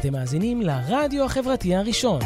[0.00, 2.20] אתם מאזינים לרדיו החברתי הראשון.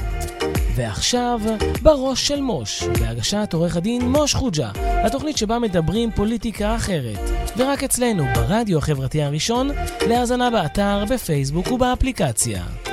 [0.74, 1.40] ועכשיו,
[1.82, 7.18] בראש של מוש, בהגשת עורך הדין מוש חוג'ה, התוכנית שבה מדברים פוליטיקה אחרת.
[7.56, 9.70] ורק אצלנו, ברדיו החברתי הראשון,
[10.08, 12.83] להאזנה באתר, בפייסבוק ובאפליקציה.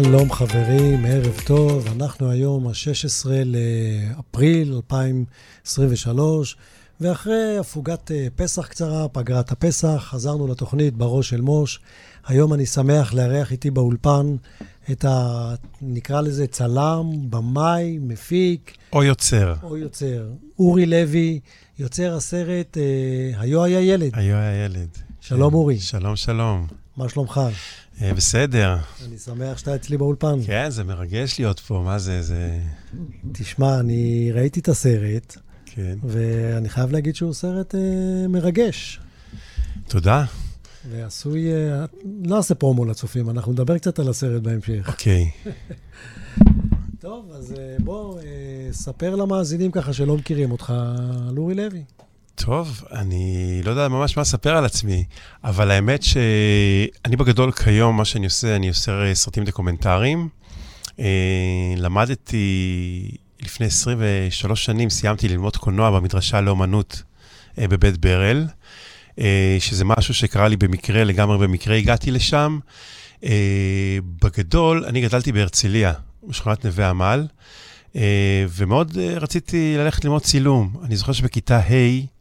[0.00, 1.86] שלום חברים, ערב טוב.
[1.86, 6.56] אנחנו היום ה-16 לאפריל 2023,
[7.00, 11.80] ואחרי הפוגת אה, פסח קצרה, פגרת הפסח, חזרנו לתוכנית בראש של מוש.
[12.26, 14.36] היום אני שמח לארח איתי באולפן
[14.90, 15.54] את ה...
[15.82, 18.76] נקרא לזה צלם, במאי, מפיק.
[18.92, 19.54] או יוצר.
[19.62, 20.28] או יוצר.
[20.58, 21.40] אורי לוי,
[21.78, 24.10] יוצר הסרט אה, היו היה ילד.
[24.14, 24.88] היו היה ילד.
[25.20, 25.78] שלום אורי.
[25.78, 26.66] שלום, שלום.
[26.96, 27.40] מה שלומך?
[28.02, 28.76] אה, בסדר.
[29.06, 30.38] אני שמח שאתה אצלי באולפן.
[30.46, 32.60] כן, זה מרגש להיות פה, מה זה, זה...
[33.32, 35.98] תשמע, אני ראיתי את הסרט, כן.
[36.02, 39.00] ואני חייב להגיד שהוא סרט אה, מרגש.
[39.88, 40.24] תודה.
[40.90, 41.52] ועשוי...
[41.52, 41.84] אה,
[42.24, 44.88] לא אעשה פרומו לצופים, אנחנו נדבר קצת על הסרט בהמשך.
[44.88, 45.30] אוקיי.
[47.00, 50.72] טוב, אז אה, בוא, אה, ספר למאזינים ככה שלא מכירים אותך
[51.28, 51.84] על אורי לוי.
[52.34, 55.04] טוב, אני לא יודע ממש מה לספר על עצמי,
[55.44, 60.28] אבל האמת שאני בגדול כיום, מה שאני עושה, אני עושה אה, סרטים דוקומנטריים.
[61.00, 67.02] אה, למדתי לפני 23 שנים, סיימתי ללמוד קולנוע במדרשה לאומנות
[67.58, 68.46] אה, בבית ברל,
[69.58, 72.58] שזה משהו שקרה לי במקרה, לגמרי במקרה הגעתי לשם.
[74.22, 75.92] בגדול, אני גדלתי בהרצליה,
[76.28, 77.26] בשכונת נווה עמל.
[78.48, 80.76] ומאוד רציתי ללכת ללמוד צילום.
[80.84, 82.12] אני זוכר שבכיתה ה'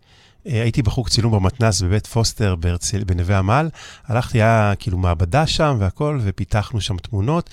[0.46, 3.70] הייתי בחוג צילום במתנ"ס בבית פוסטר בהרצל, בנווה עמל.
[4.06, 7.50] הלכתי, היה כאילו מעבדה שם והכל, ופיתחנו שם תמונות,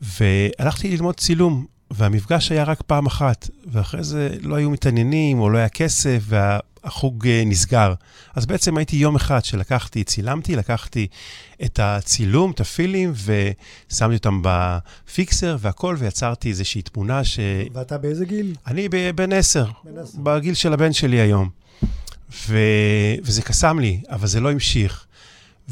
[0.00, 5.58] והלכתי ללמוד צילום, והמפגש היה רק פעם אחת, ואחרי זה לא היו מתעניינים, או לא
[5.58, 7.94] היה כסף, והחוג אה, נסגר.
[8.34, 11.06] אז בעצם הייתי יום אחד שלקחתי, צילמתי, לקחתי
[11.64, 17.40] את הצילום, את הפילים, ושמתי אותם בפיקסר והכל, ויצרתי איזושהי תמונה ש...
[17.72, 18.54] ואתה באיזה גיל?
[18.66, 19.66] אני בן עשר,
[20.14, 21.60] בגיל של הבן שלי היום.
[22.48, 22.58] ו...
[23.22, 25.06] וזה קסם לי, אבל זה לא המשיך.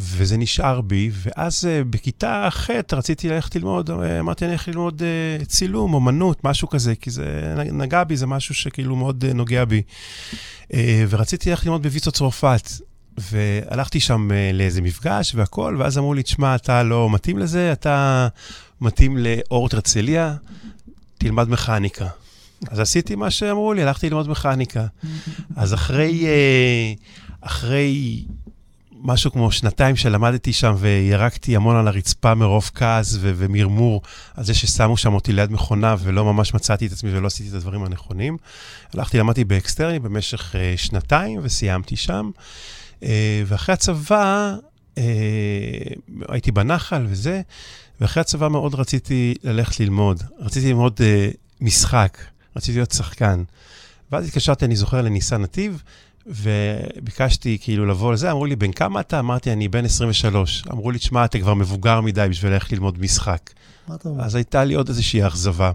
[0.00, 5.02] וזה נשאר בי, ואז uh, בכיתה ח' רציתי ללכת ללמוד, אה, אמרתי, אני הולך ללמוד
[5.02, 9.82] uh, צילום, אומנות, משהו כזה, כי זה נגע בי, זה משהו שכאילו מאוד נוגע בי.
[11.08, 12.70] ורציתי ללכת ללמוד בוויצו צרפת,
[13.18, 18.28] והלכתי שם לאיזה מפגש והכול, ואז אמרו לי, תשמע, אתה לא מתאים לזה, אתה
[18.80, 20.34] מתאים לאורט הרצליה,
[21.18, 22.06] תלמד מכניקה.
[22.70, 24.86] אז עשיתי מה שאמרו לי, הלכתי ללמוד מכניקה.
[25.56, 26.92] אז אחרי, אה,
[27.40, 28.24] אחרי
[29.02, 34.02] משהו כמו שנתיים שלמדתי שם וירקתי המון על הרצפה מרוב כעס ו- ומרמור
[34.34, 37.54] על זה ששמו שם אותי ליד מכונה ולא ממש מצאתי את עצמי ולא עשיתי את
[37.54, 38.36] הדברים הנכונים.
[38.94, 42.30] הלכתי, למדתי באקסטרני במשך uh, שנתיים וסיימתי שם.
[43.00, 43.04] Uh,
[43.46, 44.54] ואחרי הצבא,
[44.94, 44.98] uh,
[46.28, 47.40] הייתי בנחל וזה,
[48.00, 50.22] ואחרי הצבא מאוד רציתי ללכת ללמוד.
[50.40, 52.18] רציתי ללמוד uh, משחק.
[52.58, 53.42] רציתי להיות שחקן.
[54.12, 55.82] ואז התקשרתי, אני זוכר, לניסן נתיב,
[56.26, 59.18] וביקשתי כאילו לבוא לזה, אמרו לי, בן כמה אתה?
[59.18, 60.64] אמרתי, אני בן 23.
[60.70, 63.50] אמרו לי, תשמע, אתה כבר מבוגר מדי בשביל ללכת ללמוד משחק.
[63.88, 64.24] מה אתה אומר?
[64.24, 65.72] אז הייתה לי עוד איזושהי אכזבה.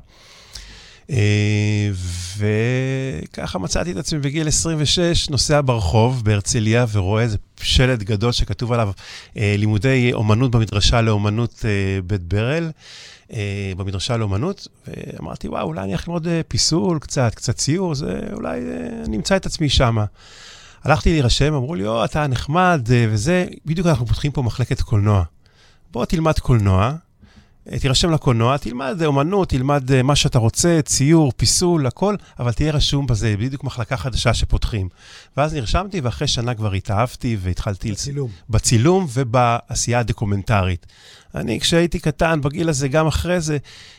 [1.09, 1.89] אה,
[2.37, 8.91] וככה מצאתי את עצמי בגיל 26, נוסע ברחוב בהרצליה ורואה איזה שלט גדול שכתוב עליו
[9.37, 12.71] אה, לימודי אומנות במדרשה לאומנות אה, בית ברל.
[13.77, 18.61] במדרשה לאומנות, ואמרתי, וואו, אולי אני הולך ללמוד פיסול קצת, קצת ציור, זה אולי
[19.05, 19.97] אני אמצא את עצמי שם.
[20.83, 25.23] הלכתי להירשם, אמרו לי, או, אתה נחמד וזה, בדיוק אנחנו פותחים פה מחלקת קולנוע.
[25.91, 26.93] בוא תלמד קולנוע,
[27.79, 33.35] תירשם לקולנוע, תלמד אומנות, תלמד מה שאתה רוצה, ציור, פיסול, הכל, אבל תהיה רשום בזה,
[33.39, 34.89] בדיוק מחלקה חדשה שפותחים.
[35.37, 37.91] ואז נרשמתי, ואחרי שנה כבר התאהבתי והתחלתי...
[37.91, 38.29] בצילום.
[38.49, 40.85] בצילום ובעשייה הדוקומנטרית.
[41.35, 43.57] אני, כשהייתי קטן, בגיל הזה, גם אחרי זה,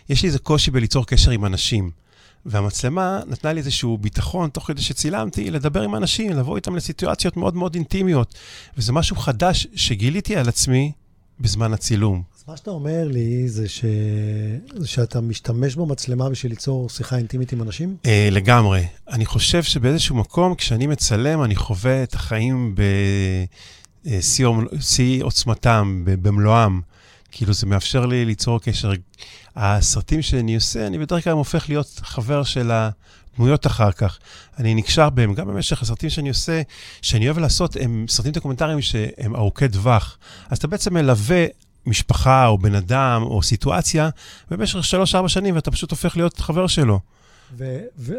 [0.08, 1.90] יש לי איזה קושי בליצור קשר עם אנשים.
[2.46, 7.56] והמצלמה נתנה לי איזשהו ביטחון, תוך כדי שצילמתי, לדבר עם אנשים, לבוא איתם לסיטואציות מאוד
[7.56, 8.34] מאוד אינטימיות.
[8.76, 10.92] וזה משהו חדש שגיליתי על עצמי
[11.40, 12.33] בזמן הצילום.
[12.48, 13.84] מה שאתה אומר לי זה, ש...
[14.84, 17.96] שאתה משתמש במצלמה בשביל ליצור שיחה אינטימית עם אנשים?
[18.06, 18.86] אה, לגמרי.
[19.08, 22.74] אני חושב שבאיזשהו מקום, כשאני מצלם, אני חווה את החיים
[24.04, 26.80] בשיא עוצמתם, במלואם.
[27.30, 28.92] כאילו זה מאפשר לי ליצור קשר.
[29.56, 34.18] הסרטים שאני עושה, אני בדרך כלל הופך להיות חבר של הדמויות אחר כך.
[34.58, 36.62] אני נקשר בהם, גם במשך הסרטים שאני עושה,
[37.02, 40.18] שאני אוהב לעשות, הם סרטים דוקומנטריים שהם ארוכי טווח.
[40.50, 41.44] אז אתה בעצם מלווה
[41.86, 44.08] משפחה או בן אדם או סיטואציה
[44.50, 47.00] במשך שלוש-ארבע שנים, ואתה פשוט הופך להיות חבר שלו.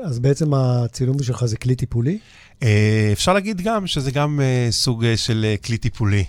[0.03, 2.17] אז בעצם הצילום שלך זה כלי טיפולי?
[2.63, 6.23] אה, אפשר להגיד גם שזה גם אה, סוג אה, של כלי טיפולי.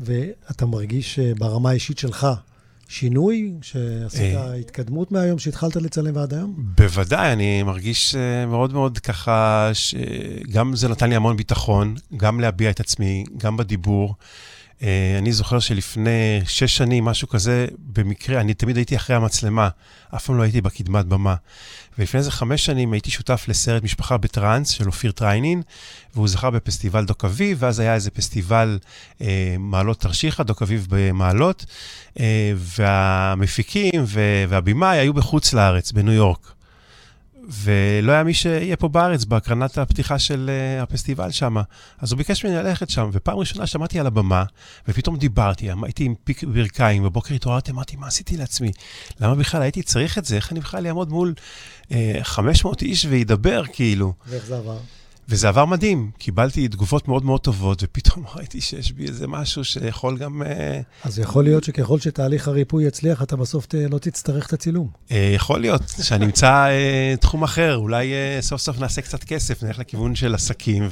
[0.00, 2.26] ואתה מרגיש ברמה האישית שלך
[2.88, 6.54] שינוי, שעשית התקדמות מהיום שהתחלת לצלם ועד היום?
[6.56, 8.14] בוודאי, אני מרגיש
[8.46, 14.14] מאוד מאוד ככה, שגם זה נתן לי המון ביטחון, גם להביע את עצמי, גם בדיבור.
[14.82, 19.68] אה, אני זוכר שלפני שש שנים, משהו כזה, במקרה, אני תמיד הייתי אחרי המצלמה,
[20.14, 21.34] אף פעם לא הייתי בקדמת במה.
[21.98, 25.62] ולפני איזה חמש שנים הייתי שותף לסרט משפחה בטראנס של אופיר טריינין,
[26.14, 28.78] והוא זכה בפסטיבל דוק אביב, ואז היה איזה פסטיבל
[29.20, 31.66] אה, מעלות תרשיחא, דוק אביב במעלות,
[32.20, 34.04] אה, והמפיקים
[34.48, 36.52] והבמאי היו בחוץ לארץ, בניו יורק.
[37.48, 41.56] ולא היה מי שיהיה פה בארץ בהקרנת הפתיחה של uh, הפסטיבל שם.
[41.98, 44.44] אז הוא ביקש ממני ללכת שם, ופעם ראשונה שמעתי על הבמה,
[44.88, 48.70] ופתאום דיברתי, הייתי עם פיק ברכיים, בבוקר התעוררתי, אמרתי, מה עשיתי לעצמי?
[49.20, 50.36] למה בכלל הייתי צריך את זה?
[50.36, 54.12] איך אני בכלל אעמוד מול uh, אה, 500 איש וידבר, כאילו?
[54.26, 54.78] ואיך זה עבר?
[55.28, 60.18] וזה עבר מדהים, קיבלתי תגובות מאוד מאוד טובות, ופתאום ראיתי שיש בי איזה משהו שיכול
[60.18, 60.42] גם...
[60.42, 63.74] אה, אז יכול להיות שככל שתהליך הריפוי יצליח, אתה בסוף ת...
[63.90, 64.88] לא תצטרך את הצילום.
[65.10, 69.78] אה, יכול להיות, שאני אמצא אה, תחום אחר, אולי סוף סוף נעשה קצת כסף, נלך
[69.78, 70.88] לכיוון של עסקים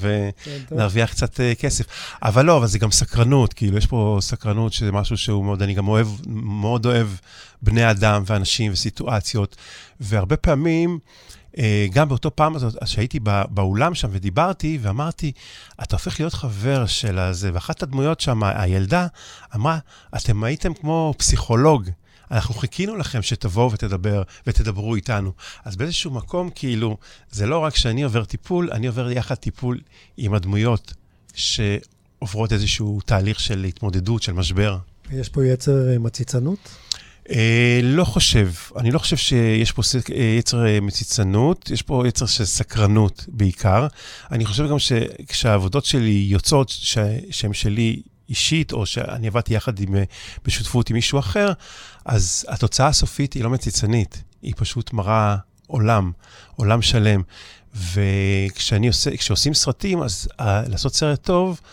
[0.70, 1.86] ונרוויח קצת כסף.
[2.22, 5.74] אבל לא, אבל זה גם סקרנות, כאילו, יש פה סקרנות שזה משהו שהוא מאוד, אני
[5.74, 7.08] גם אוהב, מאוד אוהב
[7.62, 9.56] בני אדם ואנשים וסיטואציות,
[10.00, 10.98] והרבה פעמים...
[11.58, 13.20] אה, גם באותו פעם הזאת, שהייתי
[13.50, 15.32] באולם שם ודיברתי, ואמרתי,
[15.82, 19.06] אתה הופך להיות חבר של הזה, ואחת הדמויות שם, הילדה,
[19.54, 19.78] אמרה,
[20.16, 21.90] אתם הייתם כמו פסיכולוג.
[22.30, 25.32] אנחנו חיכינו לכם שתבואו ותדבר, ותדברו איתנו.
[25.64, 26.96] אז באיזשהו מקום, כאילו,
[27.30, 29.80] זה לא רק שאני עובר טיפול, אני עובר יחד טיפול
[30.16, 30.94] עם הדמויות
[31.34, 34.78] שעוברות איזשהו תהליך של התמודדות, של משבר.
[35.12, 36.58] יש פה יצר מציצנות?
[37.30, 38.50] אה, לא חושב.
[38.76, 39.82] אני לא חושב שיש פה
[40.14, 43.86] אה, יצר אה, מציצנות, יש פה יצר של סקרנות בעיקר.
[44.32, 46.68] אני חושב גם שכשהעבודות שלי יוצאות,
[47.30, 49.94] שהן שלי אישית, או שאני עבדתי יחד עם,
[50.44, 51.52] בשותפות עם מישהו אחר,
[52.04, 55.36] אז התוצאה הסופית היא לא מציצנית, היא פשוט מראה
[55.66, 56.12] עולם,
[56.56, 57.22] עולם שלם.
[57.74, 61.68] וכשעושים סרטים, אז לעשות סרט טוב, אה,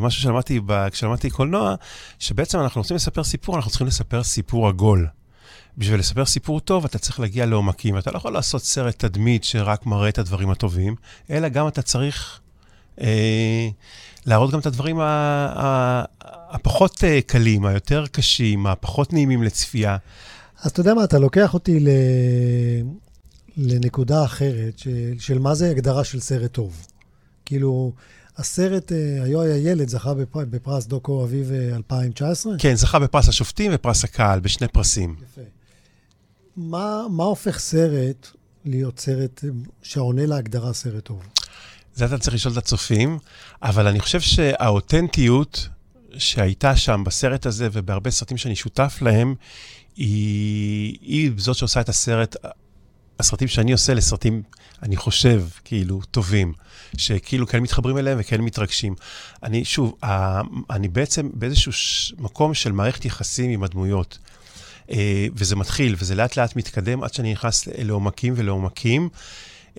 [0.00, 1.74] משהו שלמדתי כשלמדתי קולנוע,
[2.18, 5.06] שבעצם אנחנו רוצים לספר סיפור, אנחנו צריכים לספר סיפור עגול.
[5.78, 7.98] בשביל לספר סיפור טוב, אתה צריך להגיע לעומקים.
[7.98, 10.94] אתה לא יכול לעשות סרט תדמית שרק מראה את הדברים הטובים,
[11.30, 12.40] אלא גם אתה צריך
[13.00, 13.68] אה,
[14.26, 15.04] להראות גם את הדברים ה,
[15.56, 16.04] ה,
[16.50, 19.96] הפחות אה, קלים, היותר קשים, הפחות נעימים לצפייה.
[20.62, 21.88] אז אתה יודע מה, אתה לוקח אותי ל...
[23.56, 26.86] לנקודה אחרת, של, של מה זה הגדרה של סרט טוב.
[27.44, 27.92] כאילו,
[28.36, 32.54] הסרט, אה, היו היה ילד, זכה בפרס דוקו אביב 2019?
[32.58, 35.16] כן, זכה בפרס השופטים ופרס הקהל, בשני פרסים.
[35.32, 35.40] יפה.
[36.56, 38.28] מה, מה הופך סרט
[38.64, 39.44] להיות סרט
[39.82, 41.22] שעונה להגדרה סרט טוב?
[41.94, 43.18] זה אתה צריך לשאול את הצופים,
[43.62, 45.68] אבל אני חושב שהאותנטיות
[46.18, 49.34] שהייתה שם בסרט הזה ובהרבה סרטים שאני שותף להם,
[49.96, 52.36] היא, היא זאת שעושה את הסרט,
[53.22, 54.42] הסרטים שאני עושה לסרטים,
[54.82, 56.52] אני חושב, כאילו, טובים.
[56.96, 58.94] שכאילו כן מתחברים אליהם וכן מתרגשים.
[59.42, 59.94] אני, שוב,
[60.70, 61.72] אני בעצם באיזשהו
[62.18, 64.18] מקום של מערכת יחסים עם הדמויות.
[64.90, 69.08] אה, וזה מתחיל, וזה לאט לאט מתקדם עד שאני נכנס לעומקים ולעומקים.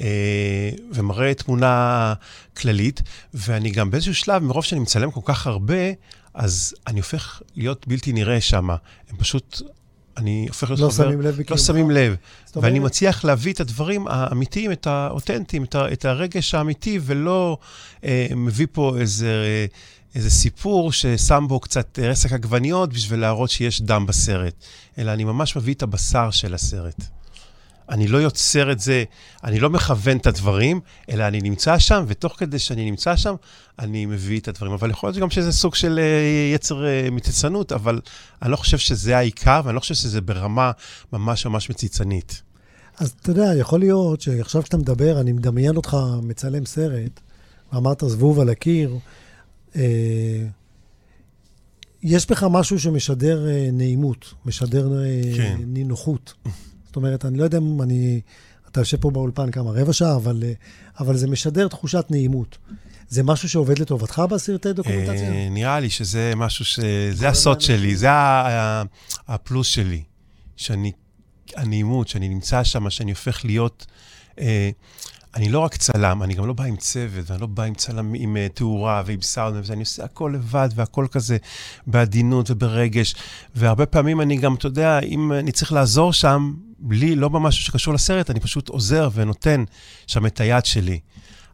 [0.01, 2.13] אה, ומראה תמונה
[2.57, 3.01] כללית,
[3.33, 5.83] ואני גם באיזשהו שלב, מרוב שאני מצלם כל כך הרבה,
[6.33, 8.69] אז אני הופך להיות בלתי נראה שם.
[8.69, 9.61] הם פשוט
[10.17, 11.05] אני הופך להיות לא חבר...
[11.05, 12.15] שמים לב לא שמים לב.
[12.55, 17.57] ואני מצליח להביא את הדברים האמיתיים, את האותנטיים, את, את הרגש האמיתי, ולא
[18.03, 19.65] אה, מביא פה איזה, אה,
[20.15, 24.53] איזה סיפור ששם בו קצת רסק עגבניות בשביל להראות שיש דם בסרט,
[24.97, 27.01] אלא אני ממש מביא את הבשר של הסרט.
[27.93, 29.03] אני לא יוצר את זה,
[29.43, 33.35] אני לא מכוון את הדברים, אלא אני נמצא שם, ותוך כדי שאני נמצא שם,
[33.79, 34.73] אני מביא את הדברים.
[34.73, 38.01] אבל יכול להיות גם שזה סוג של אה, יצר אה, מציצנות, אבל
[38.41, 40.71] אני לא חושב שזה העיקר, ואני לא חושב שזה ברמה
[41.13, 42.41] ממש ממש מציצנית.
[42.97, 47.19] אז אתה יודע, יכול להיות שעכשיו כשאתה מדבר, אני מדמיין אותך מצלם סרט,
[47.73, 48.97] ואמרת זבוב על הקיר,
[49.75, 50.45] אה,
[52.03, 55.57] יש בך משהו שמשדר אה, נעימות, משדר אה, כן.
[55.67, 56.33] נינוחות.
[56.93, 58.21] זאת אומרת, אני לא יודע אם אני...
[58.71, 60.53] אתה יושב פה באולפן כמה, רבע שעה, אבל, אה,
[60.99, 62.57] אבל זה משדר תחושת נעימות.
[63.09, 65.29] זה משהו שעובד לטובתך בסרטי דוקומנטציה?
[65.29, 66.79] אה, נראה לי שזה משהו ש...
[67.11, 68.07] זה הסוד שלי, זה
[69.27, 70.03] הפלוס שלי.
[70.55, 70.91] שאני...
[71.55, 73.85] הנעימות, שאני נמצא שם, שאני הופך להיות...
[74.39, 74.69] אה,
[75.35, 78.13] אני לא רק צלם, אני גם לא בא עם צוות, ואני לא בא עם צלם,
[78.15, 81.37] עם תאורה ועם סאונד, ואני עושה הכל לבד, והכל כזה
[81.87, 83.15] בעדינות וברגש.
[83.55, 86.53] והרבה פעמים אני גם, אתה יודע, אם אני צריך לעזור שם,
[86.85, 89.63] בלי, לא במשהו שקשור לסרט, אני פשוט עוזר ונותן
[90.07, 90.99] שם את היד שלי.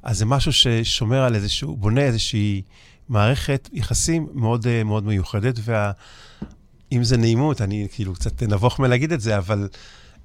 [0.04, 2.62] אז זה משהו ששומר על איזשהו, בונה איזושהי
[3.10, 9.22] מערכת יחסים מאוד אה, מאוד מיוחדת, ואם זה נעימות, אני כאילו קצת נבוך מלהגיד את
[9.22, 9.68] זה, אבל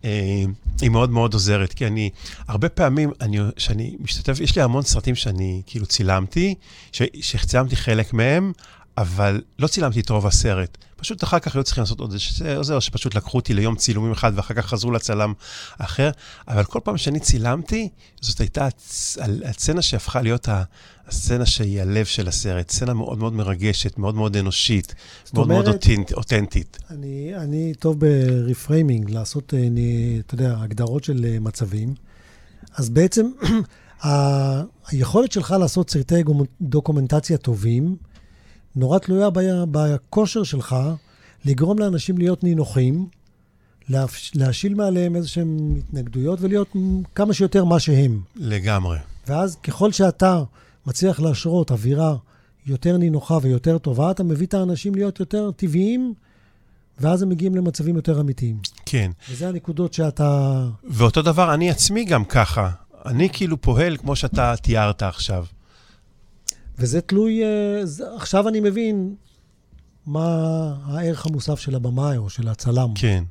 [0.05, 0.45] אה,
[0.81, 2.11] היא מאוד מאוד עוזרת, כי אני,
[2.49, 6.55] הרבה פעמים, אני, שאני משתתף, יש לי המון סרטים שאני כאילו צילמתי,
[6.93, 8.53] שצילמתי חלק מהם,
[8.99, 10.79] אבל לא צילמתי את רוב הסרט.
[10.97, 14.55] פשוט אחר כך היו צריכים לעשות עוד איזה, שפשוט לקחו אותי ליום צילומים אחד ואחר
[14.55, 15.33] כך חזרו לצלם
[15.79, 16.11] אחר.
[16.49, 17.89] אבל כל פעם שאני צילמתי,
[18.21, 18.69] זאת הייתה
[19.45, 20.49] הסצנה שהפכה להיות
[21.07, 22.71] הסצנה שהיא הלב של הסרט.
[22.71, 24.95] סצנה מאוד מאוד מרגשת, מאוד מאוד אנושית,
[25.35, 25.81] מאוד אומרת, מאוד
[26.13, 26.79] אותנטית.
[26.91, 31.95] אני, אני טוב ברפריימינג, לעשות, אה, אני, אתה יודע, הגדרות של אה, מצבים.
[32.75, 33.27] אז בעצם
[34.89, 36.23] היכולת שלך לעשות סרטי
[36.61, 37.97] דוקומנטציה טובים,
[38.77, 39.29] נורא תלויה
[39.71, 40.77] בכושר שלך
[41.45, 43.07] לגרום לאנשים להיות נינוחים,
[44.35, 46.69] להשיל מעליהם איזה שהם התנגדויות ולהיות
[47.15, 48.21] כמה שיותר מה שהם.
[48.37, 48.99] לגמרי.
[49.27, 50.43] ואז ככל שאתה
[50.87, 52.17] מצליח להשרות אווירה
[52.67, 56.15] יותר נינוחה ויותר טובה, אתה מביא את האנשים להיות יותר טבעיים,
[57.01, 58.59] ואז הם מגיעים למצבים יותר אמיתיים.
[58.87, 59.11] כן.
[59.31, 60.61] וזה הנקודות שאתה...
[60.85, 62.71] ואותו דבר, אני עצמי גם ככה.
[63.07, 65.45] אני כאילו פועל כמו שאתה תיארת עכשיו.
[66.79, 67.83] וזה תלוי, אה,
[68.17, 69.15] עכשיו אני מבין
[70.07, 70.27] מה
[70.85, 72.89] הערך המוסף של הבמאי או של הצלם.
[72.95, 73.25] כן.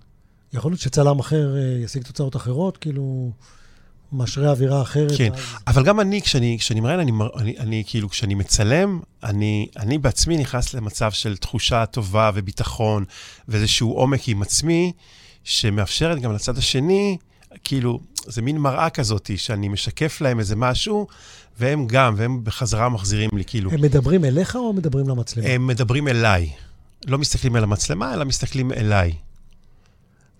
[0.54, 3.32] יכול להיות שצלם אחר אה, ישיג תוצאות אחרות, כאילו,
[4.14, 5.18] משרה אווירה אחרת.
[5.18, 5.40] כן, אז...
[5.68, 10.38] אבל גם אני, כשאני, כשאני מראיין, אני, אני, אני כאילו, כשאני מצלם, אני, אני בעצמי
[10.38, 13.06] נכנס למצב של תחושה טובה וביטחון,
[13.48, 14.92] ואיזשהו עומק עם עצמי,
[15.44, 17.18] שמאפשרת גם לצד השני,
[17.64, 21.08] כאילו, זה מין מראה כזאת, שאני משקף להם איזה משהו,
[21.60, 23.72] והם גם, והם בחזרה מחזירים לי, כאילו...
[23.72, 25.48] הם מדברים אליך או מדברים למצלמה?
[25.48, 26.50] הם מדברים אליי.
[27.08, 29.14] לא מסתכלים על המצלמה, אלא מסתכלים אליי.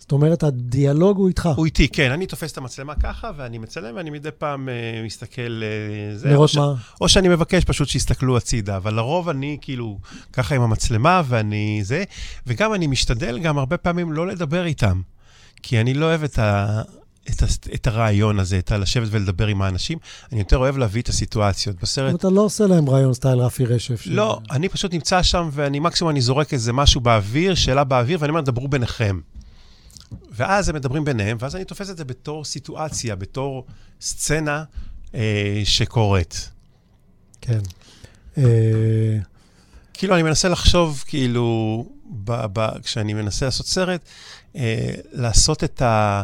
[0.04, 1.50] זאת אומרת, הדיאלוג הוא איתך.
[1.56, 2.12] הוא איתי, כן.
[2.12, 5.62] אני תופס את המצלמה ככה, ואני מצלם, ואני מדי פעם uh, מסתכל...
[5.62, 6.80] Uh, זה, לראות או מה?
[6.80, 7.02] ש...
[7.02, 10.00] או שאני מבקש פשוט שיסתכלו הצידה, אבל לרוב אני כאילו
[10.34, 12.04] ככה עם המצלמה, ואני זה,
[12.48, 15.02] וגם אני משתדל גם הרבה פעמים לא לדבר איתם,
[15.64, 16.82] כי אני לא אוהב את ה...
[17.30, 19.98] את, ה, את הרעיון הזה, את הלשבת ולדבר עם האנשים.
[20.32, 21.76] אני יותר אוהב להביא את הסיטואציות.
[21.82, 22.16] בסרט...
[22.16, 24.02] אתה לא עושה להם רעיון סטייל רפי רשף.
[24.02, 24.08] ש...
[24.08, 28.30] לא, אני פשוט נמצא שם, ואני מקסימום אני זורק איזה משהו באוויר, שאלה באוויר, ואני
[28.30, 29.20] אומר, דברו ביניכם.
[30.32, 33.66] ואז הם מדברים ביניהם, ואז אני תופס את זה בתור סיטואציה, בתור
[34.02, 34.64] סצנה
[35.16, 36.50] אה, שקורית.
[37.42, 37.60] כן.
[38.38, 38.44] אה...
[39.94, 41.86] כאילו, אני מנסה לחשוב, כאילו,
[42.24, 44.02] ב, ב, כשאני מנסה לעשות סרט,
[44.56, 46.24] אה, לעשות את ה...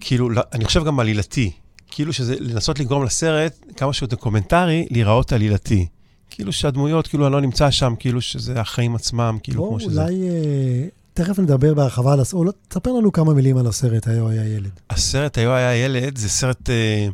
[0.00, 1.50] כאילו, לא, אני חושב גם עלילתי.
[1.90, 5.86] כאילו שזה לנסות לגרום לסרט, כמה שהוא דוקומנטרי, להיראות עלילתי.
[6.30, 10.02] כאילו שהדמויות, כאילו אני לא נמצא שם, כאילו שזה החיים עצמם, כאילו כמו שזה.
[10.02, 14.48] אולי, אה, תכף נדבר בהרחבה על הסרט, תספר לנו כמה מילים על הסרט, היו היה
[14.48, 14.70] ילד.
[14.90, 17.06] הסרט היו היה ילד זה סרט אה,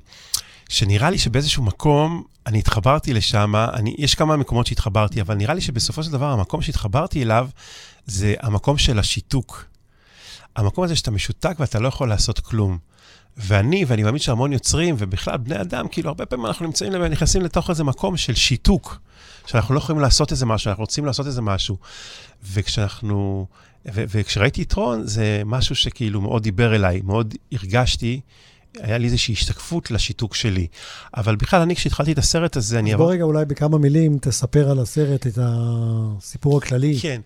[0.68, 5.60] שנראה לי שבאיזשהו מקום, אני התחברתי לשם, אני, יש כמה מקומות שהתחברתי, אבל נראה לי
[5.60, 7.48] שבסופו של דבר המקום שהתחברתי אליו
[8.06, 9.69] זה המקום של השיתוק.
[10.56, 12.78] המקום הזה שאתה משותק ואתה לא יכול לעשות כלום.
[13.36, 17.70] ואני, ואני מאמין שהמון יוצרים, ובכלל בני אדם, כאילו, הרבה פעמים אנחנו נמצאים, נכנסים לתוך
[17.70, 18.98] איזה מקום של שיתוק,
[19.46, 21.76] שאנחנו לא יכולים לעשות איזה משהו, אנחנו רוצים לעשות איזה משהו.
[22.52, 23.46] וכשאנחנו,
[23.86, 28.20] ו- וכשראיתי את רון, זה משהו שכאילו מאוד דיבר אליי, מאוד הרגשתי,
[28.78, 30.66] היה לי איזושהי השתקפות לשיתוק שלי.
[31.16, 32.96] אבל בכלל, אני, כשהתחלתי את הסרט הזה, אני...
[32.96, 36.98] בוא רגע, אולי בכמה מילים תספר על הסרט את הסיפור הכללי.
[37.00, 37.20] כן.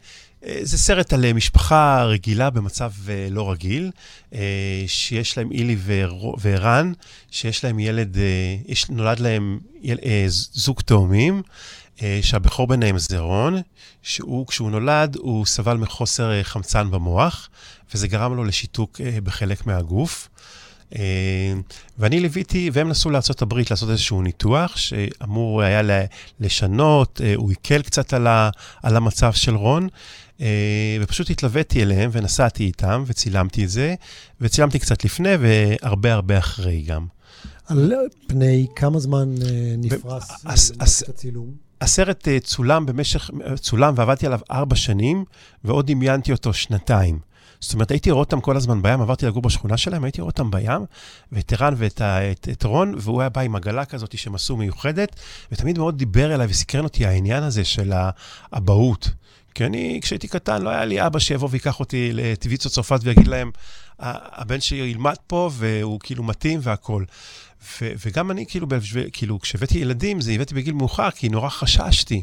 [0.46, 3.90] אה, זה סרט על אה, משפחה רגילה במצב אה, לא רגיל,
[4.86, 5.76] שיש להם אילי
[6.38, 6.92] וערן,
[7.30, 8.16] שיש להם ילד,
[8.66, 9.58] יש, נולד להם
[10.52, 11.42] זוג תאומים,
[12.22, 13.62] שהבכור ביניהם זה רון,
[14.02, 17.48] שהוא, כשהוא נולד, הוא סבל מחוסר חמצן במוח,
[17.94, 20.28] וזה גרם לו לשיתוק בחלק מהגוף.
[21.98, 26.04] ואני ליוויתי, והם נסעו לארה"ב לעשות איזשהו ניתוח שאמור היה
[26.40, 28.14] לשנות, הוא הקל קצת
[28.82, 29.88] על המצב של רון.
[30.40, 33.94] אה, ופשוט התלוויתי אליהם ונסעתי איתם וצילמתי את זה,
[34.40, 37.06] וצילמתי קצת לפני והרבה הרבה אחרי גם.
[37.66, 37.92] על
[38.26, 40.54] פני כמה זמן אה, נפרס אה,
[41.08, 41.64] הצילום?
[41.80, 45.24] הסרט צולם במשך, צולם ועבדתי עליו ארבע שנים,
[45.64, 47.18] ועוד דמיינתי אותו שנתיים.
[47.60, 50.50] זאת אומרת, הייתי רואה אותם כל הזמן בים, עברתי לגור בשכונה שלהם, הייתי רואה אותם
[50.50, 50.84] בים,
[51.32, 55.16] ואת ערן ואת את, את רון, והוא היה בא עם עגלה כזאת שהם עשו מיוחדת,
[55.52, 57.92] ותמיד מאוד דיבר אליי וסקרן אותי העניין הזה של
[58.52, 59.10] האבהות.
[59.54, 63.50] כי אני, כשהייתי קטן, לא היה לי אבא שיבוא ויקח אותי לטביצות צרפת ויגיד להם,
[63.98, 67.04] הבן שלי ילמד פה והוא כאילו מתאים והכול.
[67.80, 68.66] וגם אני, כאילו,
[69.12, 72.22] כאילו, כשהבאתי ילדים, זה הבאתי בגיל מאוחר, כי נורא חששתי.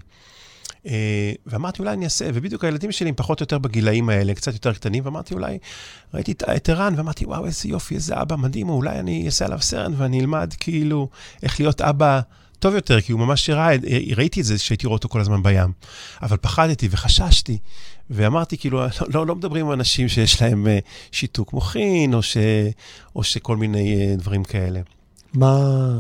[0.88, 4.54] אה, ואמרתי, אולי אני אעשה, ובדיוק הילדים שלי הם פחות או יותר בגילאים האלה, קצת
[4.54, 5.58] יותר קטנים, ואמרתי, אולי,
[6.14, 9.92] ראיתי את ערן, ואמרתי, וואו, איזה יופי, איזה אבא מדהים, אולי אני אעשה עליו סרט
[9.98, 11.10] ואני אלמד כאילו
[11.44, 12.22] איך להיות אבא
[12.62, 13.76] טוב יותר, כי הוא ממש ראה,
[14.16, 15.72] ראיתי את זה שהייתי רואה אותו כל הזמן בים.
[16.22, 17.58] אבל פחדתי וחששתי,
[18.10, 20.80] ואמרתי, כאילו, לא, לא, לא מדברים עם אנשים שיש להם אה,
[21.12, 22.38] שיתוק מוחין, או, ש,
[23.16, 24.82] או שכל מיני אה, דברים כאלה.
[25.34, 26.00] מה...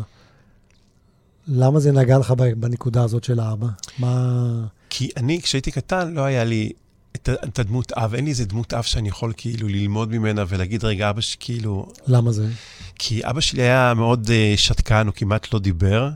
[1.48, 3.68] למה זה נגע לך בנקודה הזאת של האבא?
[4.00, 4.65] מה...
[4.89, 6.72] כי אני, כשהייתי קטן, לא היה לי
[7.15, 10.84] את, את הדמות אב, אין לי איזה דמות אב שאני יכול כאילו ללמוד ממנה ולהגיד,
[10.84, 11.91] רגע, אבא שכאילו...
[12.08, 12.48] למה זה?
[12.96, 16.10] כי אבא שלי היה מאוד uh, שתקן, הוא כמעט לא דיבר.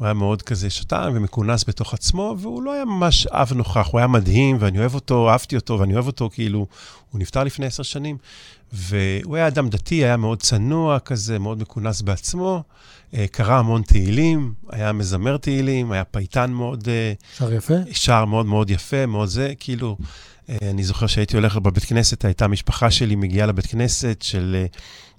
[0.00, 3.98] הוא היה מאוד כזה שתן ומכונס בתוך עצמו, והוא לא היה ממש אב נוכח, הוא
[3.98, 6.66] היה מדהים, ואני אוהב אותו, אהבתי אותו, ואני אוהב אותו, כאילו,
[7.10, 8.16] הוא נפטר לפני עשר שנים,
[8.72, 12.62] והוא היה אדם דתי, היה מאוד צנוע כזה, מאוד מכונס בעצמו,
[13.14, 16.88] אה, קרא המון תהילים, היה מזמר תהילים, היה פייטן מאוד...
[16.88, 17.74] אה, שר יפה?
[17.92, 19.96] שר מאוד מאוד יפה, מאוד זה, כאילו,
[20.62, 24.64] אני זוכר שהייתי הולך בבית כנסת, הייתה משפחה שלי מגיעה לבית כנסת של...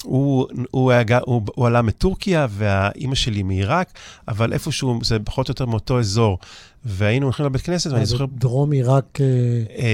[0.03, 3.93] הוא, הוא, היה, הוא, הוא עלה מטורקיה, והאימא שלי מעיראק,
[4.27, 6.37] אבל איפשהו, זה פחות או יותר מאותו אזור.
[6.85, 8.25] והיינו הולכים לבית כנסת, ואני זוכר...
[8.25, 9.19] דרום עיראק...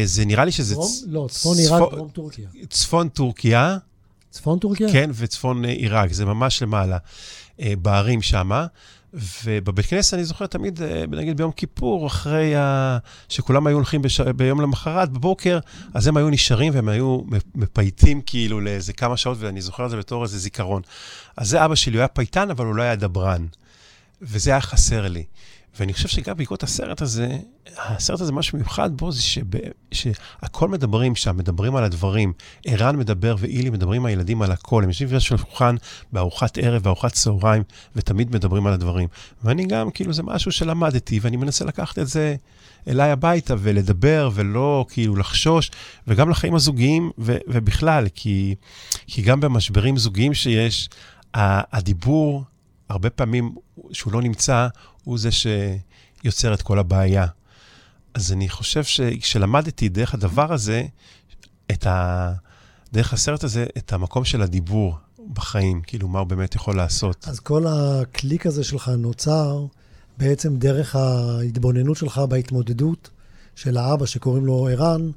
[0.06, 0.76] זה נראה לי שזה...
[0.76, 0.92] דרום?
[1.08, 2.50] לא, צפון עיראק, דרום טורקיה.
[2.70, 3.78] צפון טורקיה.
[4.30, 4.92] צפון טורקיה?
[4.92, 6.98] כן, וצפון עיראק, זה ממש למעלה.
[7.62, 8.52] אה, בערים שם.
[9.44, 12.98] ובבית כנסת אני זוכר תמיד, אה, נגיד ביום כיפור, אחרי ה...
[13.30, 14.22] שכולם היו הולכים בש...
[14.22, 15.60] ביום למחרת, בבוקר,
[15.94, 17.22] אז הם היו נשארים והם היו
[17.56, 20.82] מפייטים כאילו לאיזה כמה שעות, ואני זוכר את זה בתור איזה זיכרון.
[21.38, 23.46] אז זה אבא שלי, הוא היה פייטן, אבל הוא לא היה דברן.
[24.22, 25.24] וזה היה חסר לי.
[25.80, 27.38] ואני חושב שגם בעקבות הסרט הזה,
[27.78, 29.44] הסרט הזה, משהו מיוחד בו זה שב,
[29.92, 32.34] שהכל מדברים שם, מדברים על הדברים.
[32.66, 34.84] ערן מדבר ואילי מדברים עם הילדים על הכל.
[34.84, 35.76] הם יושבים בשולחן
[36.12, 37.64] בארוחת ערב, בארוחת צהריים,
[37.96, 39.08] ותמיד מדברים על הדברים.
[39.44, 42.36] ואני גם, כאילו, זה משהו שלמדתי, ואני מנסה לקחת את זה
[42.88, 45.72] אליי הביתה ולדבר, ולא כאילו לחשוש,
[46.08, 48.56] וגם לחיים הזוגיים, ו, ובכלל, כי,
[49.08, 50.90] כי גם במשברים זוגיים שיש,
[51.34, 52.44] הדיבור,
[52.90, 53.56] הרבה פעמים
[53.92, 54.68] שהוא לא נמצא,
[55.08, 57.26] הוא זה שיוצר את כל הבעיה.
[58.14, 60.84] אז אני חושב שכשלמדתי דרך הדבר הזה,
[61.72, 62.34] את ה...
[62.94, 64.98] דרך הסרט הזה, את המקום של הדיבור
[65.34, 67.26] בחיים, כאילו, מה הוא באמת יכול לעשות.
[67.28, 69.66] אז כל הקליק הזה שלך נוצר
[70.18, 73.10] בעצם דרך ההתבוננות שלך בהתמודדות
[73.56, 75.12] של האבא שקוראים לו ערן,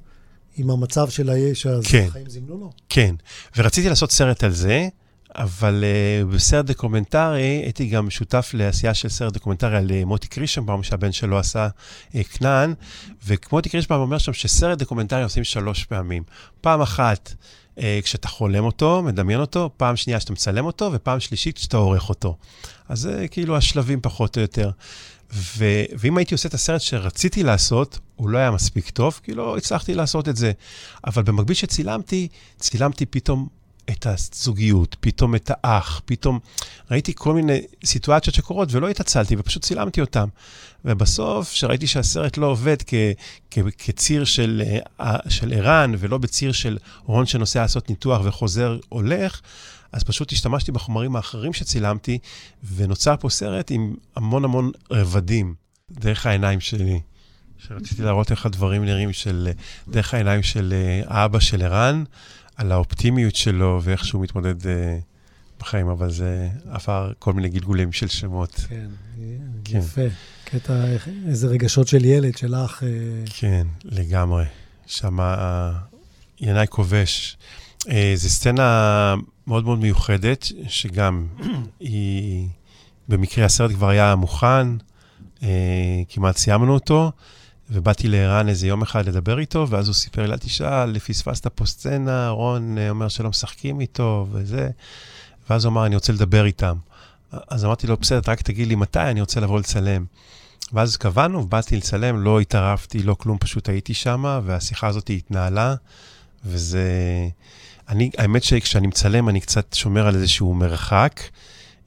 [0.57, 2.71] עם המצב של האש שהחיים כן, זימנו לו?
[2.89, 3.15] כן,
[3.57, 4.89] ורציתי לעשות סרט על זה,
[5.35, 10.83] אבל uh, בסרט דוקומנטרי הייתי גם שותף לעשייה של סרט דוקומנטרי על uh, מוטי קרישנבאום,
[10.83, 11.69] שהבן שלו עשה
[12.13, 12.75] uh, כנען,
[13.27, 16.23] ומוטי קרישנבאום אומר שם שסרט דוקומנטרי עושים שלוש פעמים.
[16.61, 17.35] פעם אחת
[17.77, 22.09] uh, כשאתה חולם אותו, מדמיין אותו, פעם שנייה כשאתה מצלם אותו, ופעם שלישית כשאתה עורך
[22.09, 22.37] אותו.
[22.89, 24.71] אז זה כאילו השלבים פחות או יותר.
[25.33, 29.57] ו- ואם הייתי עושה את הסרט שרציתי לעשות, הוא לא היה מספיק טוב, כי לא
[29.57, 30.53] הצלחתי לעשות את זה.
[31.07, 33.49] אבל במקביל שצילמתי, צילמתי פתאום
[33.91, 36.39] את הזוגיות, פתאום את האח, פתאום
[36.91, 40.29] ראיתי כל מיני סיטואציות שקורות ולא התעצלתי ופשוט צילמתי אותם.
[40.85, 42.95] ובסוף, כשראיתי שהסרט לא עובד כ,
[43.51, 44.63] כ, כציר של,
[45.01, 49.41] אה, של ערן ולא בציר של רון שנוסע לעשות ניתוח וחוזר הולך,
[49.93, 52.19] אז פשוט השתמשתי בחומרים האחרים שצילמתי,
[52.75, 55.55] ונוצר פה סרט עם המון המון רבדים
[55.91, 57.01] דרך העיניים שלי.
[57.69, 59.49] שרציתי להראות איך הדברים נראים של,
[59.89, 62.05] דרך העיניים של אה, האבא של ערן.
[62.61, 64.67] על האופטימיות שלו ואיך שהוא מתמודד uh,
[65.61, 68.55] בחיים, אבל זה עבר כל מיני גלגולים של שמות.
[68.69, 68.87] כן,
[69.65, 69.79] כן.
[69.79, 70.01] יפה.
[70.45, 70.85] קטע,
[71.29, 72.83] איזה רגשות של ילד, של אח.
[72.83, 72.85] Uh...
[73.39, 74.45] כן, לגמרי.
[74.87, 75.19] שם
[76.41, 77.37] ינאי כובש.
[77.81, 79.15] Uh, זו סצנה
[79.47, 81.27] מאוד מאוד מיוחדת, שגם
[81.81, 82.49] היא,
[83.09, 84.77] במקרה הסרט כבר היה מוכן,
[85.39, 85.43] uh,
[86.09, 87.13] כמעט סיימנו אותו.
[87.71, 91.67] ובאתי לערן איזה יום אחד לדבר איתו, ואז הוא סיפר לי, אל תשאל, פספסת פה
[91.67, 94.71] סצנה, רון אה, אומר שלא משחקים איתו וזה.
[95.51, 96.77] ואז הוא אמר, אני רוצה לדבר איתם.
[97.49, 100.05] אז אמרתי לו, בסדר, רק תגיד לי מתי, אני רוצה לבוא לצלם.
[100.73, 105.75] ואז קבענו, באתי לצלם, לא התערבתי, לא כלום, פשוט הייתי שם, והשיחה הזאת התנהלה,
[106.45, 106.89] וזה...
[107.89, 111.21] אני, האמת שכשאני מצלם, אני קצת שומר על איזשהו מרחק.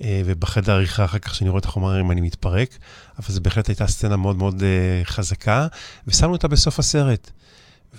[0.01, 2.77] אה, ובחדר עריכה אחר כך, כשאני רואה את החומרים, אני מתפרק.
[3.19, 5.67] אבל זו בהחלט הייתה סצנה מאוד מאוד uh, חזקה,
[6.07, 7.31] ושמנו אותה בסוף הסרט.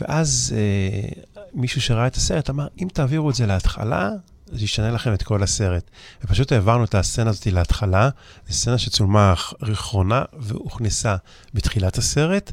[0.01, 4.11] ואז uh, מישהו שראה את הסרט אמר, אם תעבירו את זה להתחלה,
[4.47, 5.91] זה ישנה לכם את כל הסרט.
[6.25, 8.09] ופשוט העברנו את הסצנה הזאת להתחלה,
[8.49, 9.35] זו סצנה שצולמה
[9.73, 11.17] אחרונה והוכנסה
[11.55, 12.53] בתחילת הסרט,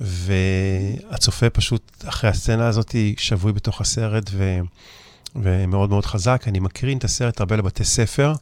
[0.00, 4.58] והצופה פשוט אחרי הסצנה הזאת שבוי בתוך הסרט ו...
[5.36, 6.44] ומאוד מאוד חזק.
[6.46, 8.32] אני מקרין את הסרט הרבה לבתי ספר,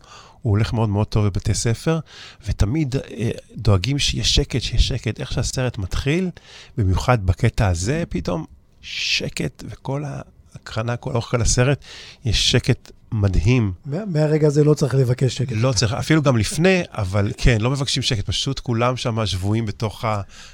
[0.42, 1.98] הוא הולך מאוד מאוד טוב בבתי ספר,
[2.46, 5.20] ותמיד אה, דואגים שיהיה שקט, שיהיה שקט.
[5.20, 6.30] איך שהסרט מתחיל,
[6.76, 8.44] במיוחד בקטע הזה, פתאום
[8.80, 11.84] שקט, וכל ההקרנה, כל אורך כל הסרט,
[12.24, 13.72] יש שקט מדהים.
[13.86, 15.52] מהרגע הזה לא צריך לבקש שקט.
[15.56, 20.04] לא צריך, אפילו גם לפני, אבל כן, לא מבקשים שקט, פשוט כולם שם שבויים בתוך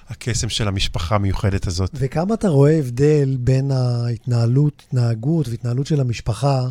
[0.08, 1.90] הקסם של המשפחה המיוחדת הזאת.
[1.94, 6.62] וכמה אתה רואה הבדל בין ההתנהלות, התנהגות והתנהלות של המשפחה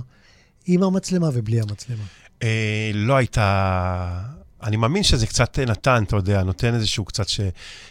[0.65, 2.04] עם המצלמה ובלי המצלמה?
[2.43, 4.19] אה, לא הייתה...
[4.63, 7.39] אני מאמין שזה קצת נתן, אתה יודע, נותן איזשהו קצת, ש...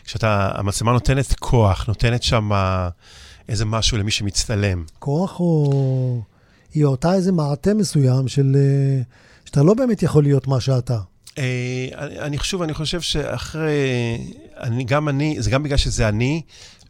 [0.04, 2.50] שאתה, המצלמה נותנת כוח, נותנת שם
[3.48, 4.84] איזה משהו למי שמצטלם.
[4.98, 6.22] כוח או...
[6.74, 8.56] היא אותה איזה מעטה מסוים של...
[8.56, 9.02] אה,
[9.44, 10.98] שאתה לא באמת יכול להיות מה שאתה.
[11.38, 13.70] אה, אני חושב, אני חושב שאחרי...
[14.60, 16.42] אני, גם אני, זה גם בגלל שזה אני.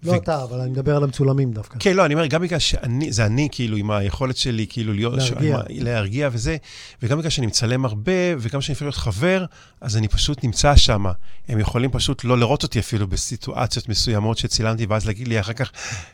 [0.03, 0.17] לא ו...
[0.17, 1.77] אתה, אבל אני מדבר על המצולמים דווקא.
[1.79, 5.15] כן, לא, אני אומר, גם בגלל שאני, זה אני, כאילו, עם היכולת שלי, כאילו, להיות...
[5.15, 5.59] להרגיע.
[5.59, 5.63] ש...
[5.71, 6.57] להרגיע וזה,
[7.03, 9.45] וגם בגלל שאני מצלם הרבה, וגם כשאני יכול להיות חבר,
[9.81, 11.05] אז אני פשוט נמצא שם.
[11.49, 15.73] הם יכולים פשוט לא לראות אותי אפילו בסיטואציות מסוימות שצילמתי, ואז להגיד לי אחר כך,